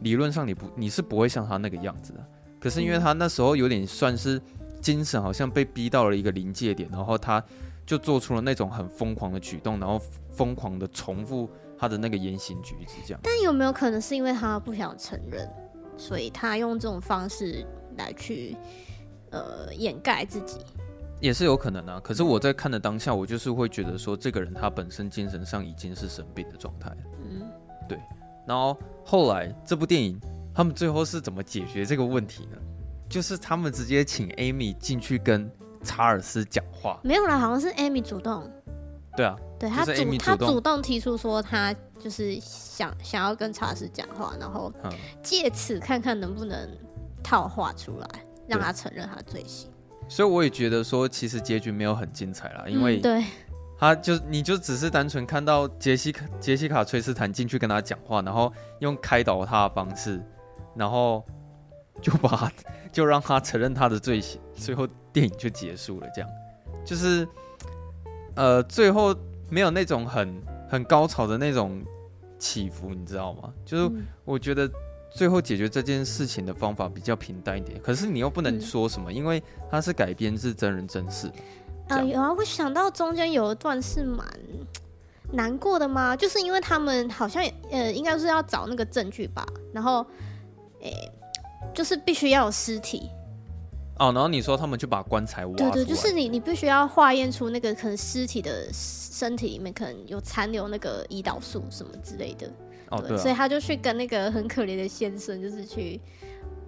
[0.00, 2.26] 理论上你不你是不会像他那个样子的。
[2.58, 4.40] 可是因为他那时候有点算是
[4.80, 7.42] 精神好像被逼到了一个临界点，然后他
[7.84, 10.00] 就做出了那种很疯狂的举动，然后
[10.32, 13.20] 疯狂的重复他的那个言行举止，这样。
[13.22, 15.48] 但有没有可能是因为他不想承认，
[15.96, 17.66] 所以他用这种方式？
[17.98, 18.54] 来去
[19.30, 20.58] 呃掩盖自己，
[21.18, 21.98] 也是有可能啊。
[22.04, 26.94] 可是我在看的当下，我就是会觉得说，这个人他本身精神上已经是生病的状态。
[27.22, 27.40] 嗯，
[27.88, 27.98] 对。
[28.46, 30.20] 然后后来这部电影，
[30.54, 32.58] 他们最后是怎么解决这个问题呢？
[33.08, 35.50] 就是他们直接请 Amy 进去跟
[35.82, 37.00] 查尔斯讲话。
[37.02, 38.46] 没有啦，好像是 Amy 主动。
[39.16, 44.72] 对啊，对他主，主他主动提出说他就是想想要跟查尔斯讲话，然后
[45.22, 46.68] 借此看看能不能。
[47.28, 48.08] 套话出来，
[48.46, 49.68] 让他承认他的罪行。
[50.08, 53.24] 所以我也觉得说，其实结局没有很精彩啦，因为对，
[53.76, 60.22] 他就你就只是单纯看到杰西卡杰西卡崔斯坦进去跟他讲话，然后用开导他的方式，
[60.76, 61.24] 然后
[62.00, 62.48] 就把
[62.92, 66.06] 就让他承认他的罪行，最后电影就结束了。
[66.14, 66.30] 这样
[66.84, 67.26] 就是
[68.36, 69.12] 呃，最后
[69.50, 71.82] 没有那种很很高潮的那种
[72.38, 73.52] 起伏，你知道吗？
[73.64, 73.90] 就是
[74.24, 74.70] 我觉得。
[75.08, 81.26] 最后解决这件事情的方法比较平淡一点，可是你又不能说什么，嗯、因为它是改编自真人真事。
[81.88, 84.26] 啊、呃，有啊，我想到中间有一段是蛮
[85.32, 86.14] 难过的吗？
[86.14, 90.04] 就是因为他们好像呃，应该是要找那个证据吧，然后，
[90.80, 91.12] 诶、欸，
[91.72, 93.08] 就是必须要有尸体。
[93.98, 95.70] 哦，然后你说他们就把棺材挖出来。
[95.70, 102.50] 对对，就是你你必须要化验出那个可能尸体的身体里面可能有残留那个胰岛素什么之类的。
[102.90, 106.00] 哦，对，所以他就去跟那个很可怜的先生，就是去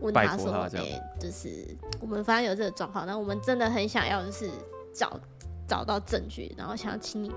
[0.00, 1.64] 问他说：“哎、欸，就是
[2.00, 4.50] 我们发现有这个状况，那我们真的很想要，就是
[4.92, 5.20] 找
[5.68, 7.30] 找到证据，然后想要请你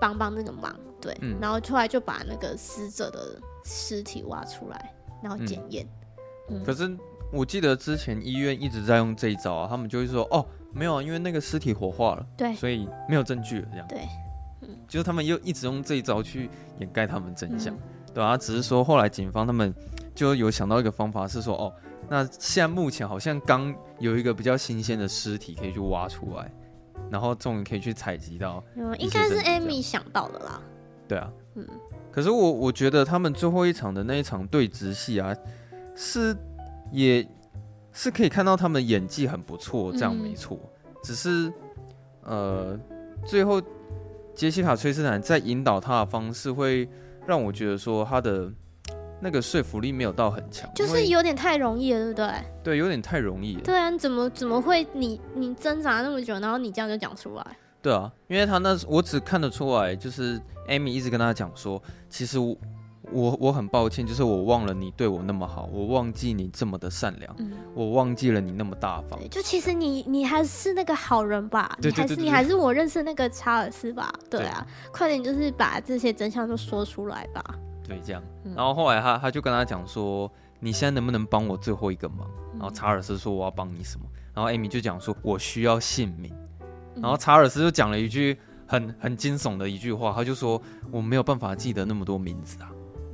[0.00, 1.16] 帮帮那个忙，对。
[1.20, 5.86] 嗯、然后后来就把那个死者的尸体挖出来，然后检验。
[6.48, 6.88] 嗯嗯、可是
[7.32, 13.86] 我记得之前医院一直在用这一招啊，他们就会说：哦，没有啊，因为那个尸体火化了，对，所以没有证据了，这样。
[13.88, 14.08] 对，
[14.62, 17.74] 嗯，就是他们又一直用这一招去掩盖他们真相。
[17.74, 17.78] 嗯”
[18.12, 19.72] 对啊，只是说后来警方他们
[20.14, 21.72] 就有想到一个方法，是说哦，
[22.08, 26.52] 那现在目前好像刚有一个比较新鲜的尸体可以去挖出来，
[27.08, 28.62] 然后终于可以去采集到。
[28.74, 30.60] 嗯，应该是 Amy 想到的啦。
[31.06, 31.64] 对啊，嗯。
[32.10, 35.32] 可是我我觉得他们最后一场的那一场对峙戏啊，
[35.94, 36.36] 是
[36.92, 37.26] 也
[37.92, 40.58] 是可以看到他们演技很不错，这样没错。
[40.62, 41.52] 嗯、只是
[42.22, 42.78] 呃，
[43.24, 43.60] 最后
[44.34, 46.88] 杰西卡崔斯坦在引导他的方式会。
[47.26, 48.50] 让我觉得说他的
[49.20, 52.32] 那个说服力没有到很强，就是有点太容易了，对不对？
[52.64, 53.60] 对，有点太容易了。
[53.60, 57.46] 对啊，怎么怎么会你你挣扎那么久，然后你这样就讲出来？
[57.82, 62.56] 对啊，因为他那我只看得出来，就是 Amy 一直跟他讲说，其实我
[63.12, 69.18] 我我很抱歉，就是我忘了你对我那么好，我忘记你这么的善良，嗯、我忘记了你那么大方。
[69.28, 71.76] 就其实你你还是那个好人吧？
[71.80, 74.12] 对对对对对，你还是你还是我认识那个查尔斯吧？
[74.30, 77.42] 对啊，对快点就是把这些真相都说出来吧。
[77.82, 78.22] 对，这样。
[78.54, 82.28] 然后后来他他就跟他讲说，你现在能不能帮我最后一个忙？
[82.52, 84.06] 然后查尔斯说我要帮你什么？
[84.32, 86.32] 然后艾米就讲说我需要姓名。
[86.94, 92.70] 然后查尔斯就讲了一句很很惊悚的一句话，他就说我没有办法记得那么多名字啊。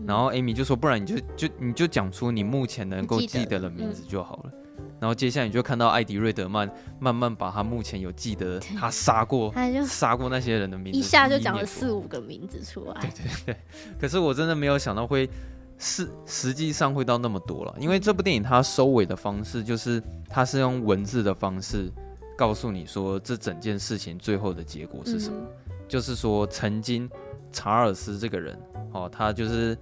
[0.07, 4.53] 然后 Amy 就说：“不然你就就你就讲出你目前能够记得的名字就好了。
[4.53, 4.63] 嗯”
[5.01, 13.01] 然后接下来你就看到艾迪瑞德曼慢慢把他目前有记得他杀过他就杀过那些人的名字，一下就讲了四五个名字出来。
[13.01, 13.57] 对对对，
[14.01, 15.29] 可是我真的没有想到会
[15.77, 21.91] 是实际上会到那么多了，因为这部电影它收尾的方式就是它是用文字的方式
[22.39, 25.37] 告诉你说这整件事情最后的结果是什么，
[25.69, 27.11] 嗯、就是说曾经
[27.53, 28.59] 查尔斯这个人
[28.93, 29.77] 哦，他就是。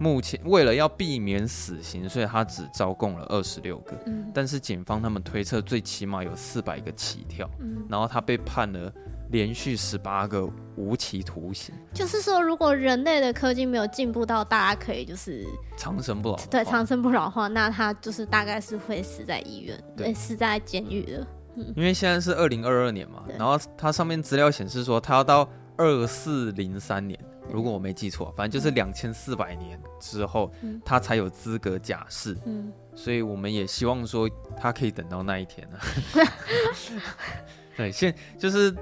[0.00, 3.94] 目前为了要避免死刑，所以他只招供了二十六个。
[4.06, 7.48] 嗯，但是警方他们推测最起码有四百个起跳。
[7.60, 8.90] 嗯，然后他被判了
[9.30, 11.74] 连续十八个无期徒刑。
[11.92, 15.46] 就是说，如果人类的科技没有进步到大家可以就是
[15.76, 21.26] 长生不老，对，长生不老的话，那他就是大概是会死在医院，对，死在监狱的。
[21.56, 25.46] 嗯，因为现在是二零二二年嘛，然后他上面资料显示说他要到
[25.76, 27.20] 二四零三年。
[27.52, 32.36] 如果我没记错，反正就是两千四百年之后，嗯、他才有资格假释。
[32.44, 35.78] 嗯，所以我们也希望说他可以等到那一天呢。
[37.76, 38.74] 对，现就是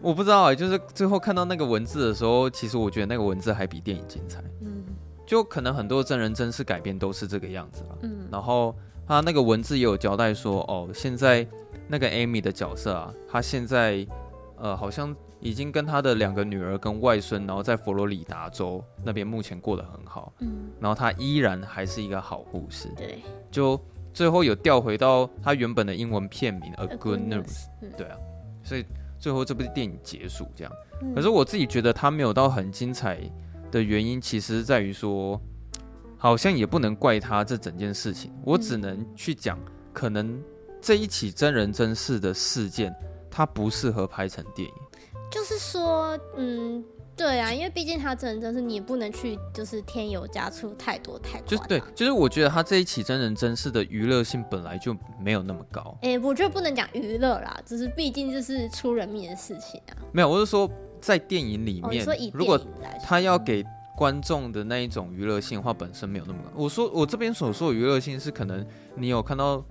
[0.00, 4.42] 我不知道啊，就是最后看到那个文字的时候，其实我觉得那个文字还比电影精彩。
[4.60, 4.84] 嗯，
[5.26, 7.98] 就可能很多真人真事改编都是这个样子了。
[8.02, 8.74] 嗯，然后。
[9.04, 11.46] 他那个文字也有交代说，哦，现在
[11.88, 14.06] 那个 Amy 的角色啊，他现在
[14.56, 23.20] 呃好像已经跟他的两个女儿跟外孙，然后在佛罗里达州那边目前过得很好，嗯，然后他依然还是一个好护士，对，
[23.50, 23.78] 就
[24.14, 27.44] 最后有调回到他原本的英文片名 A Good 嗯。
[27.98, 28.16] 对啊，
[28.62, 28.84] 所以
[29.18, 30.72] 最后这部电影结束这样。
[31.02, 31.12] 嗯。
[31.12, 33.18] 可是我自己觉得他没有到很精彩
[33.72, 35.40] 的原因，其实在于说，
[36.16, 39.58] 好像也不能怪他这整件事情，我只能去讲，
[39.92, 40.40] 可能
[40.80, 42.94] 这一起真人真事的事件，
[43.28, 44.74] 它不适合拍成电影。
[45.32, 46.84] 就是说，嗯，
[47.16, 51.46] 对啊，因为毕竟他真人真事，你也不能去就是添油加醋太多太多。
[51.46, 55.96] 就是对，就是我觉得他这一起真人真事的娱乐性本来就没有那么高。
[56.02, 59.96] 哎、我觉得不能讲娱乐啦，只是毕竟这是出人命的事情啊。
[60.12, 60.70] 没有，我是说
[61.00, 62.60] 在电影里面，说以电如果
[63.02, 63.64] 他要给
[63.96, 66.50] 观众的那一种娱乐性的话，本身没有那么高。
[66.54, 68.66] 我说我这边所说的娱乐性是可能
[68.96, 69.64] 你有看到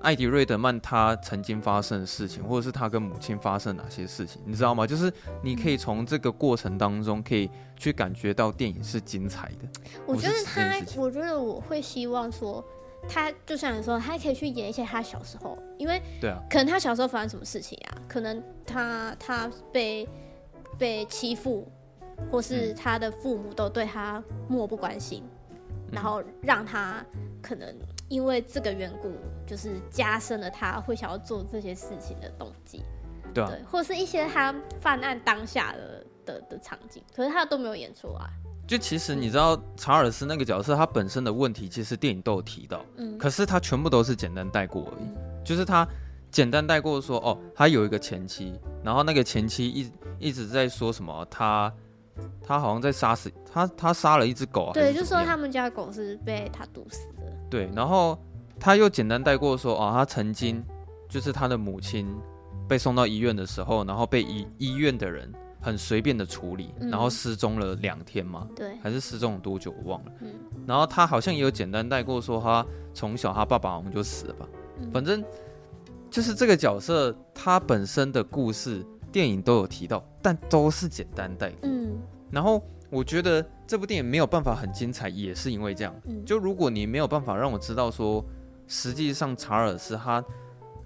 [0.00, 4.86] 艾迪瑞德曼他曾经发生的事情，或者是他跟母亲发生哪些事情，你知道吗？
[4.86, 9.68] 就是你可以从这个过程当中可以去感觉到电影是精彩的。
[10.06, 12.64] 我觉得他我觉得我会希望说，
[13.08, 17.98] 他就像你说，他可以去演一些他小时候，因为对啊，可能他小时候发生什么事情啊？
[18.08, 20.08] 可能他他被
[20.78, 21.66] 被欺负，
[22.30, 25.24] 或是嗯他的父母都对他漠不关心，
[25.90, 27.04] 然后让他
[27.42, 27.74] 可能
[28.08, 29.12] 因为这个缘故，
[29.46, 32.82] 就是加深了他会想要做这些事情的动机，
[33.34, 38.30] 对啊，对，或是一些他犯案当下的的的场景，可是他都没有演出来，
[38.66, 45.86] 就其实你知道查尔斯那个角色他本身的问题，其实电影都有提到，嗯，可是他全部都是简单带过而已，就是他
[46.30, 51.72] 简单带过说，哦，他有一个前妻，然后那个前妻一一直在说什么，他
[52.42, 58.18] 他好像在杀死他，他杀了一只狗啊，对，就说他们家的狗是被他毒死的，对，然后
[58.58, 60.64] 他又简单带过说，哦，他曾经
[61.08, 62.06] 就是他的母亲
[62.68, 66.90] 被送到医院的时候，然后被医医院的人很随便的处理，嗯。
[66.90, 70.12] 然后失踪了两天嘛，对，还是失踪了多久我忘了。
[70.20, 70.28] 嗯。
[70.66, 74.46] 然后他好像也有简单带过说，他从小他爸爸好像就死了吧，
[74.80, 74.90] 嗯。
[74.92, 75.24] 反正
[76.10, 81.60] 就是这个角色他本身的故事，电影都有提到，但都是简单带过。
[81.62, 81.98] 嗯
[82.30, 85.94] 然后我觉得这部电影没有办法很精彩，也是因为这样。
[86.04, 88.24] 嗯，就如果你没有办法让我知道说，
[88.66, 90.22] 实际上查尔斯他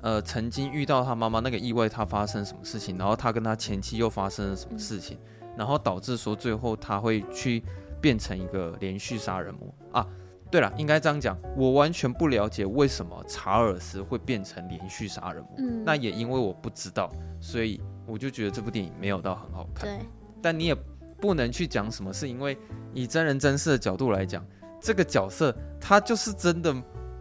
[0.01, 5.19] 呃曾经遇到他妈妈那个意外，他发生什么事情，然后他跟他前妻又发生了什么事情，
[5.57, 7.63] 然后导致说最后他会去
[8.01, 10.07] 变成一个连续杀人魔啊。
[10.49, 15.55] 对了，应该这样讲，我完全不了解为什么查尔斯会变成连续杀人魔。
[15.59, 17.11] 嗯那也因为我不知道，
[17.41, 19.89] 所以我就觉得这部电影没有到很好看。
[19.89, 20.07] 对，
[20.41, 20.75] 但你也
[21.21, 22.57] 不能去讲什么，是因为
[22.93, 24.45] 以真人真事的角度来讲，
[24.81, 26.75] 这个角色他就是真的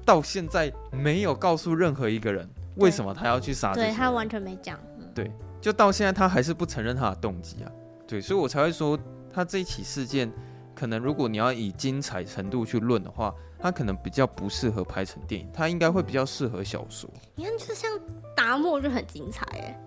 [0.05, 4.79] 到现在没有告诉任何一个人为什么他要去杀对他完全没讲，
[5.13, 7.71] 对就到现在他还是不承认他的动机啊。
[8.07, 8.97] 对，所以我才会说
[9.31, 10.31] 他这一起事件，
[10.73, 17.07] 可能如果你要以精彩程度去论的话，他可能比较不适合拍成电影，他应该会比较适合小说。
[17.35, 17.89] 你看，就像
[18.35, 19.79] 达莫就很精彩哎，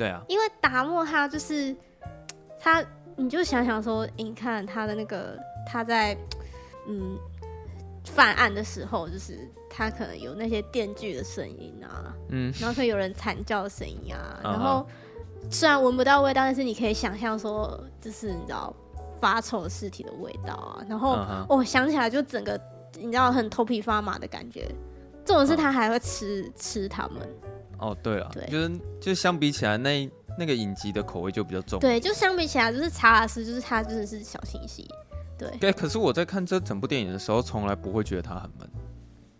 [0.00, 1.76] 对啊，因为达莫他就是
[2.58, 2.82] 他，
[3.16, 6.16] 你就想想说，诶你看他的那个他在
[6.88, 7.18] 嗯
[8.06, 14.86] 犯案的时候，就是他可能有那些电锯的声音啊，嗯，然后可以有人惨叫的声音啊，然后
[15.50, 18.74] 虽然闻不到味道，但是你可以想象说，就是你知道
[19.20, 22.58] 发臭的尸体的味道啊，然后哦、想起来就整个
[22.94, 24.66] 你知道很头皮发麻的感觉。
[25.22, 27.28] 这种是他还会吃、吃他们，
[27.80, 28.46] 哦，对啊，对。
[28.46, 30.08] 就是就相比起来，那
[30.38, 31.80] 那个影集的口味就比较重。
[31.80, 34.86] 对，就相比起来，就是查尔斯，就是他真的是小清新，
[35.36, 38.68] 对，对，可是我在看这整部电影的时候，从来不会觉得他很闷，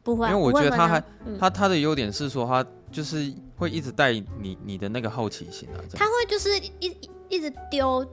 [0.03, 1.38] 不会啊、因为我觉得他还嗯。
[1.38, 5.78] 它它的优点是说，他就是会一直带你你的那个好奇心啊。
[5.95, 8.05] 他会就是一一一直丢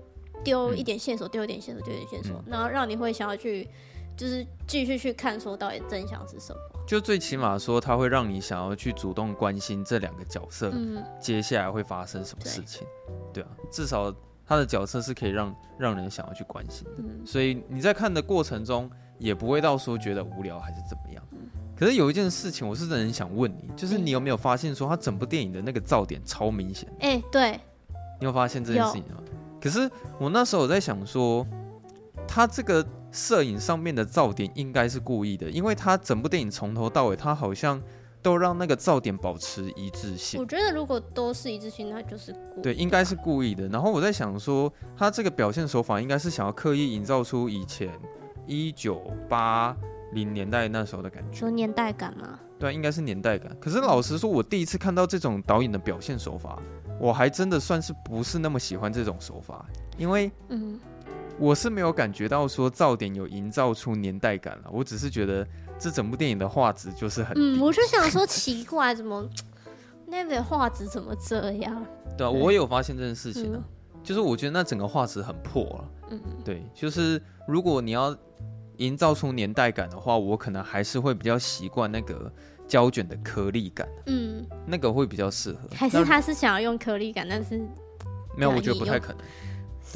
[0.44, 2.52] 丢嗯一点线索，丢一点线索，丢一点线索，嗯。
[2.52, 3.68] 然后让你会想要去，
[4.16, 6.60] 就是继续去看说到底真相是什么。
[6.88, 12.88] 就最起码说，它会让你想要去主动关心这两个角色嗯，接下来会发生什么事情。
[13.34, 14.12] 对啊，至少
[14.46, 16.92] 他的角色是可以让让人想要去关心的。
[17.00, 21.22] 嗯所以你在看的过程中，也不会到说觉得无聊还是怎么样。
[21.34, 21.40] 嗯
[21.78, 26.92] 可是有一件事情，我是真的很想问你，就是你有没有发现说，他整部电影的那个噪点超明显？
[27.02, 27.60] 哎、对，
[28.20, 29.22] 你有发现这件事情吗？
[29.62, 31.46] 可是我那时候我在想说，
[32.28, 37.82] 他这个摄影上面的噪点应该是故意的，因为他整部电影从头到尾，他好像
[38.22, 40.46] 都让那个噪点保持一致性我。
[40.46, 43.68] 觉得如果都是一致性，那就是故意对，应该是故意的。
[43.70, 47.90] 然后我在想说，他这个表现手法应该是想要刻意营造出以前
[48.46, 49.76] 一九八
[50.14, 51.40] 零年代那时候的感觉。
[51.40, 52.40] 说年代感吗？
[52.60, 53.56] 对，应该是年代感。
[53.60, 56.60] 可是老实说，我第一次看到这种导演的表现手法，
[57.00, 60.80] 我还真的算是不是那么喜欢这种手法，因为嗯，
[61.40, 64.70] 我是没有感觉到说噪点有营造出年代感了。
[64.72, 67.34] 我只是觉得这整部电影的画质就是很。
[67.38, 69.28] 嗯，我就想说奇怪，怎么
[70.08, 71.86] 那边画质怎么这样？
[72.18, 75.90] 对啊，我也有发现这件事情啊，嗯、就是我觉得那整个画质很破了。
[76.12, 78.16] 嗯，对，就是如果你要
[78.78, 82.32] 营造出年代感的话，我可能还是会比较习惯那个
[82.68, 83.88] 胶卷的颗粒感。
[84.06, 85.60] 嗯，那个会比较适合。
[85.76, 87.60] 还是他是想要用颗粒感，但是
[88.38, 89.22] 没有，我觉得不太可能。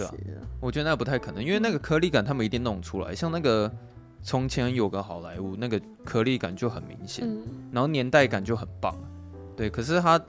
[0.10, 3.14] 对啊，我觉得那不太可能，因为那个颗粒感他们一定弄出来。
[3.16, 3.72] 像那个
[4.22, 7.42] 从前有个好莱坞，那个颗粒感就很明显，嗯，
[7.72, 8.96] 然后年代感就很棒。
[9.56, 10.20] 对，可是他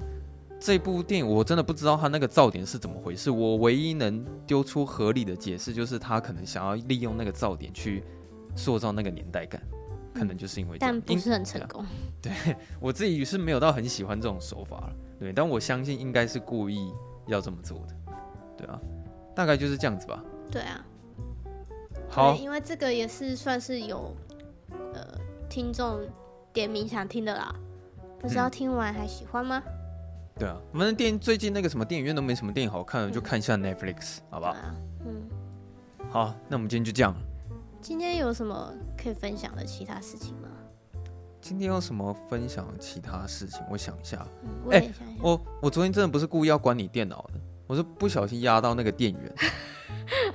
[0.60, 3.30] 这部电影我真的不知道他那个噪点是怎么回事。
[3.30, 8.02] 我唯一能丢出合理的解释，就是他可能想要利用那个噪点去
[8.54, 9.60] 塑造那个年代感，
[10.14, 11.84] 可能就是因为但不是很成功。
[12.20, 16.92] 对，对 我自己是没有到很喜欢这种手法了，对，但我相信应该是故意
[17.26, 18.14] 要这么做的。
[18.56, 18.80] 对啊。
[19.34, 20.22] 大概就是这样子吧。
[20.50, 20.84] 对啊，
[22.08, 24.14] 好，因为这个也是算是有
[24.94, 25.18] 呃
[25.48, 26.00] 听众
[26.52, 27.54] 点名想听的啦，
[28.18, 29.62] 不知道听完还喜欢吗？
[29.66, 29.72] 嗯、
[30.38, 34.52] 对啊，我们的电最近那个什么电影院都没什么电影好看就看一下 Netflix，好不好？
[34.52, 34.74] 啊、
[35.06, 35.22] 嗯，
[36.10, 37.14] 好，那我们今天就这样。
[37.80, 40.48] 今天有什么可以分享的其他事情吗？
[41.40, 43.60] 今天有什么分享的其他事情？
[43.68, 44.24] 我想一下。
[44.70, 47.40] 哎、嗯，我我我昨天真的不是故意要关你电脑的。
[47.72, 49.34] 我是不小心压到那个电源。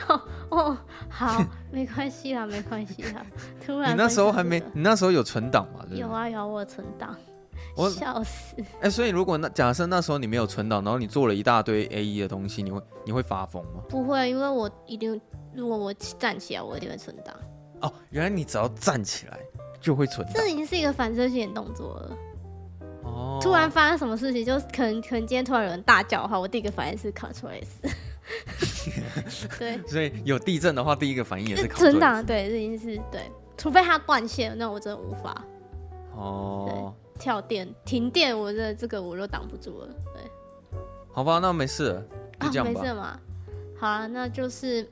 [0.08, 0.78] 哦 哦，
[1.08, 1.40] 好，
[1.72, 3.24] 没关系啦，没关系啦。
[3.64, 5.86] 突然，你那时候还没，你那时候有存档吗？
[5.92, 7.16] 有啊有啊，我存档。
[7.76, 8.56] 我笑死。
[8.58, 13.84] 哎、欸，所以如果那假设那时候你没有存档，然后你做了一大堆 AE 的东西，你会你会发疯吗？
[13.88, 15.22] 不会，因为我一定，
[15.54, 17.36] 如果我站起来，我一定会存档。
[17.82, 19.38] 哦，原来你只要站起来
[19.80, 20.34] 就会存档。
[20.38, 22.18] 这已经是一个反射性的动作了。
[23.18, 27.82] 哦，突然发生什么事情，就可能可能今天突然有人大叫的话，我第一个反应是 Ctrl S。
[29.58, 32.24] 对，所以有地震的话，第一个反应也是存档。
[32.24, 35.42] 对，这已经是对，除非它断线，那我真的无法。
[36.14, 39.88] 哦，跳电、停电，我这这个我都挡不住了。
[40.14, 40.22] 对，
[41.12, 42.04] 好吧，那没事了，
[42.42, 42.80] 就这样吧。
[42.80, 43.20] 啊、没事嘛。
[43.80, 44.90] 好啊，那就是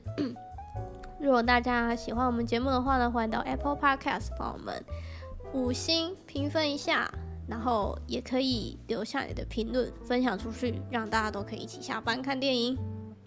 [1.20, 4.82] 如果大家喜欢我们节目的话呢，欢迎到 Apple Podcast 帮我们
[5.52, 7.10] 五星评分一下。
[7.48, 12.76] 然后也可以留下你的评论，分享出去，让大家都可以一起下班看电影。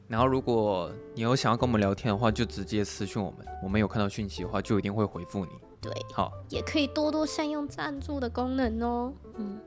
[0.07, 5.51] 然后，如果你有想要跟我们聊天的话，就直接私讯我们，我们有看到讯息的话，就一定会回复你。
[5.80, 9.13] 对，好，也可以多多善用赞助的功能哦。
[9.36, 9.59] 嗯，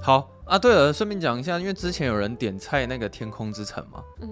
[0.00, 0.58] 好啊。
[0.58, 4.30] 对了，顺便讲一下，因为之前有人点菜那个《天空之城》嘛，嗯，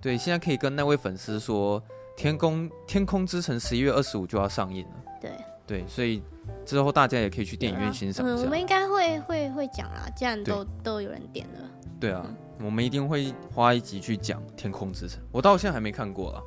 [0.00, 1.80] 对，现在可以跟那位粉丝说，
[2.16, 4.94] 《天空天空之城》十一月二十五就要上映了。
[5.20, 5.32] 对，
[5.66, 6.22] 对，所以。
[6.64, 8.42] 之后大家也可以去电影院欣赏一下。
[8.42, 11.60] 嗯，我们应该会会会讲啦，既然都都有人点了。
[12.00, 12.22] 对啊，
[12.58, 15.20] 嗯、我们一定会花一集去讲《天空之城》。
[15.32, 16.42] 我到现在还没看过啦。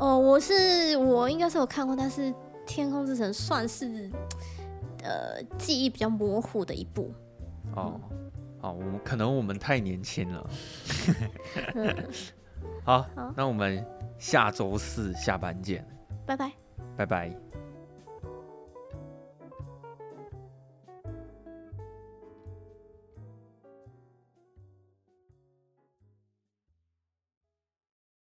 [0.00, 2.30] 哦，我是我应该是有看过，但是
[2.66, 4.10] 《天空之城》算是
[5.02, 7.12] 呃记忆比较模糊的一部。
[7.76, 8.00] 哦，
[8.60, 10.50] 好，我们可能我们太年轻了。
[11.74, 11.94] 嗯、
[12.84, 13.84] 好，好，那我们
[14.18, 15.86] 下周四下班见。
[16.26, 16.50] 拜拜。
[16.96, 17.51] 拜拜。